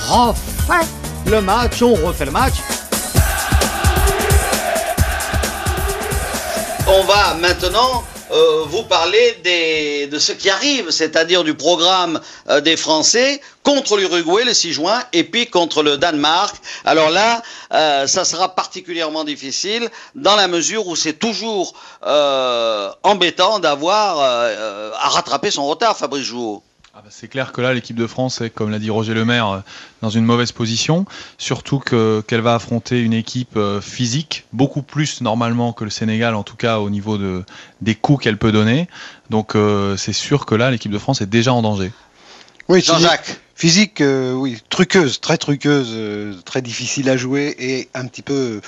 refait 0.09 0.87
le 1.27 1.41
match, 1.41 1.83
on 1.83 1.95
refait 1.95 2.25
le 2.25 2.31
match. 2.31 2.55
On 6.87 7.03
va 7.03 7.35
maintenant 7.35 8.05
euh, 8.33 8.65
vous 8.67 8.83
parler 8.83 9.39
des, 9.45 10.09
de 10.09 10.19
ce 10.19 10.33
qui 10.33 10.51
arrive, 10.51 10.91
c'est-à-dire 10.91 11.45
du 11.45 11.55
programme 11.55 12.21
euh, 12.49 12.61
des 12.61 12.77
Français 12.77 13.41
contre 13.63 13.97
l'Uruguay 13.97 14.45
le 14.45 14.53
6 14.53 14.73
juin 14.73 15.01
et 15.13 15.23
puis 15.23 15.47
contre 15.47 15.83
le 15.83 15.97
Danemark. 15.97 16.57
Alors 16.85 17.11
là, 17.11 17.43
euh, 17.73 18.07
ça 18.07 18.25
sera 18.25 18.55
particulièrement 18.55 19.23
difficile 19.23 19.89
dans 20.17 20.35
la 20.35 20.49
mesure 20.49 20.89
où 20.89 20.97
c'est 20.97 21.19
toujours 21.19 21.75
embêtant 23.03 23.59
d'avoir 23.59 24.21
à 24.21 25.09
rattraper 25.09 25.51
son 25.51 25.67
retard, 25.67 25.97
Fabrice 25.97 26.25
Jouot. 26.25 26.63
Ah 26.99 27.03
bah, 27.05 27.11
c'est 27.11 27.29
clair 27.29 27.53
que 27.53 27.61
là, 27.61 27.75
l'équipe 27.75 27.95
de 27.97 28.07
France 28.07 28.41
est, 28.41 28.49
comme 28.49 28.71
l'a 28.71 28.79
dit 28.79 28.89
Roger 28.89 29.13
Lemaire, 29.13 29.49
euh, 29.51 29.59
dans 30.01 30.09
une 30.09 30.25
mauvaise 30.25 30.53
position. 30.53 31.05
Surtout 31.37 31.79
que- 31.79 32.25
qu'elle 32.27 32.41
va 32.41 32.55
affronter 32.55 33.03
une 33.03 33.13
équipe 33.13 33.59
euh, 33.59 33.83
physique, 33.83 34.47
beaucoup 34.55 34.81
plus 34.81 35.21
normalement 35.21 35.75
que 35.75 35.85
le 35.85 35.91
Sénégal, 35.91 36.35
en 36.35 36.43
tout 36.43 36.57
cas 36.57 36.79
au 36.79 36.89
niveau 36.89 37.19
de, 37.19 37.45
des 37.83 37.95
coups 37.95 38.25
qu'elle 38.25 38.39
peut 38.39 38.51
donner. 38.51 38.89
Donc 39.29 39.57
euh, 39.57 39.99
c'est 39.99 40.15
sûr 40.15 40.47
que 40.47 40.55
là, 40.55 40.71
l'équipe 40.71 40.91
de 40.91 40.99
France 40.99 41.21
est 41.21 41.27
déjà 41.27 41.53
en 41.53 41.61
danger. 41.61 41.93
Oui, 42.69 42.81
Jean-Jacques. 42.81 43.41
Physique, 43.55 44.01
euh, 44.01 44.33
oui, 44.33 44.57
truqueuse, 44.71 45.21
très 45.21 45.37
truqueuse, 45.37 45.89
euh, 45.91 46.35
très 46.47 46.63
difficile 46.63 47.11
à 47.11 47.19
jouer 47.19 47.55
et 47.59 47.91
un 47.93 48.07
petit 48.07 48.23
peu 48.23 48.63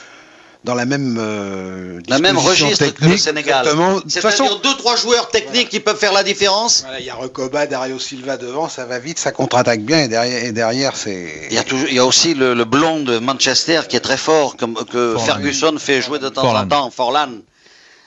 dans 0.65 0.75
la 0.75 0.85
même 0.85 1.17
euh, 1.21 2.01
La 2.09 2.19
même 2.19 2.37
registre 2.37 2.79
que 2.79 2.85
le 2.85 2.93
technique, 2.93 3.19
Sénégal. 3.21 3.61
exactement. 3.61 3.97
De 3.97 4.01
toute 4.01 4.13
façon, 4.19 4.45
C'est-à-dire 4.45 4.61
deux, 4.61 4.77
trois 4.77 4.97
joueurs 4.97 5.29
techniques 5.31 5.69
qui 5.69 5.81
peuvent 5.81 5.99
faire 5.99 6.13
la 6.13 6.23
différence. 6.25 6.83
voilà, 6.83 7.01
il 7.01 7.07
y 7.07 7.11
a 7.11 7.15
Recoba, 7.15 7.67
Dario 7.67 7.99
Silva 7.99 8.37
devant, 8.37 8.69
ça 8.69 8.85
va 8.85 8.99
vite, 8.99 9.19
ça 9.19 9.31
contre-attaque 9.33 9.83
bien 9.83 10.01
et 10.03 10.09
derrière, 10.09 10.45
et 10.45 10.53
derrière 10.53 10.97
c'est. 10.97 11.47
Il 11.51 11.55
y 11.55 11.59
a, 11.59 11.65
toujours, 11.65 11.89
il 11.89 11.95
y 11.95 11.99
a 12.01 12.05
aussi 12.07 12.35
le, 12.35 12.55
le 12.55 12.65
blond 12.65 13.01
de 13.01 13.19
Manchester 13.19 13.83
qui 13.89 13.97
est 13.97 14.01
très 14.01 14.17
fort, 14.17 14.57
comme, 14.57 14.75
que 14.75 15.13
Forlan. 15.15 15.19
Ferguson 15.25 15.75
fait 15.79 16.03
jouer 16.03 16.19
de 16.19 16.29
temps 16.29 16.43
en 16.43 16.45
Forlan. 16.51 16.69
temps, 16.69 16.91
Forlan. 16.91 17.31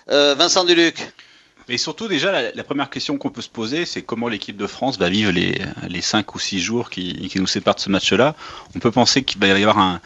Euh, 0.10 0.36
Vincent 0.38 0.66
Duluc. 0.66 1.12
Mais 1.70 1.78
surtout, 1.78 2.10
déjà, 2.10 2.34
la, 2.34 2.52
la 2.52 2.64
première 2.66 2.90
question 2.90 3.18
qu'on 3.18 3.30
peut 3.30 3.42
se 3.42 3.48
poser, 3.48 3.86
c'est 3.86 4.02
comment 4.02 4.28
l'équipe 4.28 4.58
de 4.58 4.68
France 4.68 4.98
va 4.98 5.08
vivre 5.08 5.32
les, 5.32 5.62
les 5.88 6.02
5 6.02 6.36
ou 6.36 6.40
6 6.40 6.60
jours 6.60 6.90
qui, 6.90 7.30
qui 7.30 7.40
nous 7.40 7.48
séparent 7.48 7.76
de 7.76 7.80
ce 7.80 7.90
match-là. 7.90 8.36
On 8.76 8.80
peut 8.80 8.92
penser 8.92 9.24
qu'il 9.24 9.40
va 9.40 9.48
y 9.48 9.52
avoir 9.52 9.78
un, 9.78 10.02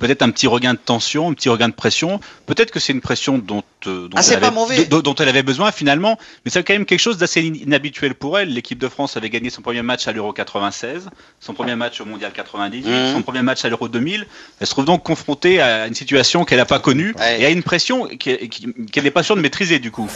peut-être 0.00 0.22
un 0.22 0.30
petit 0.30 0.48
regain 0.48 0.74
de 0.74 0.78
tension, 0.78 1.28
un 1.30 1.34
petit 1.34 1.48
regain 1.48 1.68
de 1.68 1.74
pression. 1.74 2.18
Peut-être 2.46 2.72
que 2.72 2.80
c'est 2.80 2.92
une 2.92 3.00
pression 3.00 3.38
dont, 3.38 3.62
euh, 3.86 4.08
dont, 4.08 4.16
Ah, 4.16 4.22
elle 4.28 4.36
avait, 4.44 4.50
mauvais. 4.50 4.84
dont- 4.86 5.00
dont 5.00 5.14
elle 5.14 5.28
avait 5.28 5.44
besoin 5.44 5.70
finalement, 5.70 6.18
mais 6.44 6.50
c'est 6.50 6.64
quand 6.64 6.72
même 6.72 6.86
quelque 6.86 6.98
chose 6.98 7.18
d'assez 7.18 7.40
in- 7.40 7.54
inhabituel 7.54 8.14
pour 8.14 8.38
elle. 8.38 8.52
L'équipe 8.52 8.78
de 8.78 8.88
France 8.88 9.16
avait 9.16 9.30
gagné 9.30 9.50
son 9.50 9.62
premier 9.62 9.82
match 9.82 10.08
à 10.08 10.12
l'Euro 10.12 10.32
96, 10.32 11.08
son 11.38 11.54
premier 11.54 11.76
match 11.76 12.00
au 12.00 12.04
Mondial 12.06 12.32
98, 12.32 12.90
Mhm. 12.90 13.12
son 13.14 13.22
premier 13.22 13.42
match 13.42 13.64
à 13.64 13.68
l'Euro 13.68 13.88
2000. 13.88 14.26
Elle 14.60 14.66
se 14.66 14.72
trouve 14.72 14.86
donc 14.86 15.02
confrontée 15.04 15.60
à 15.60 15.86
une 15.86 15.94
situation 15.94 16.44
qu'elle 16.44 16.58
n'a 16.58 16.64
pas 16.66 16.80
connue 16.80 17.14
Ouais. 17.18 17.40
et 17.42 17.46
à 17.46 17.50
une 17.50 17.62
pression 17.62 18.06
qu'elle 18.18 19.04
n'est 19.04 19.10
pas 19.10 19.22
sûre 19.22 19.36
de 19.36 19.40
maîtriser 19.42 19.78
du 19.78 19.90
coup. 19.90 20.08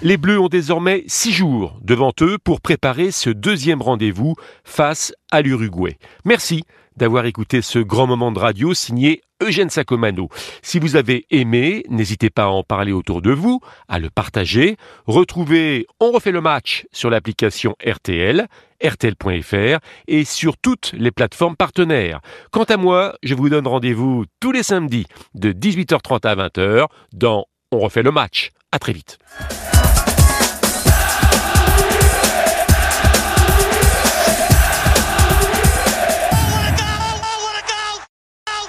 Les 0.00 0.16
Bleus 0.16 0.38
ont 0.38 0.48
désormais 0.48 1.02
six 1.08 1.32
jours 1.32 1.76
devant 1.82 2.12
eux 2.20 2.38
pour 2.38 2.60
préparer 2.60 3.10
ce 3.10 3.30
deuxième 3.30 3.82
rendez-vous 3.82 4.36
face 4.62 5.12
à 5.32 5.42
l'Uruguay. 5.42 5.98
Merci 6.24 6.62
d'avoir 6.96 7.26
écouté 7.26 7.62
ce 7.62 7.80
grand 7.80 8.06
moment 8.06 8.30
de 8.30 8.38
radio 8.38 8.74
signé 8.74 9.22
Eugène 9.42 9.70
Sacomano. 9.70 10.28
Si 10.62 10.78
vous 10.78 10.94
avez 10.94 11.26
aimé, 11.30 11.82
n'hésitez 11.88 12.30
pas 12.30 12.44
à 12.44 12.48
en 12.48 12.62
parler 12.62 12.92
autour 12.92 13.22
de 13.22 13.32
vous, 13.32 13.60
à 13.88 13.98
le 13.98 14.08
partager. 14.08 14.76
Retrouvez 15.06 15.88
On 15.98 16.12
refait 16.12 16.30
le 16.30 16.40
match 16.42 16.86
sur 16.92 17.10
l'application 17.10 17.74
RTL, 17.84 18.46
rtl.fr 18.84 19.78
et 20.06 20.24
sur 20.24 20.56
toutes 20.58 20.92
les 20.92 21.10
plateformes 21.10 21.56
partenaires. 21.56 22.20
Quant 22.52 22.64
à 22.64 22.76
moi, 22.76 23.16
je 23.24 23.34
vous 23.34 23.48
donne 23.48 23.66
rendez-vous 23.66 24.26
tous 24.38 24.52
les 24.52 24.62
samedis 24.62 25.06
de 25.34 25.50
18h30 25.50 26.24
à 26.24 26.36
20h 26.36 26.86
dans 27.12 27.46
On 27.72 27.80
refait 27.80 28.04
le 28.04 28.12
match. 28.12 28.50
À 28.70 28.78
très 28.78 28.92
vite. 28.92 29.18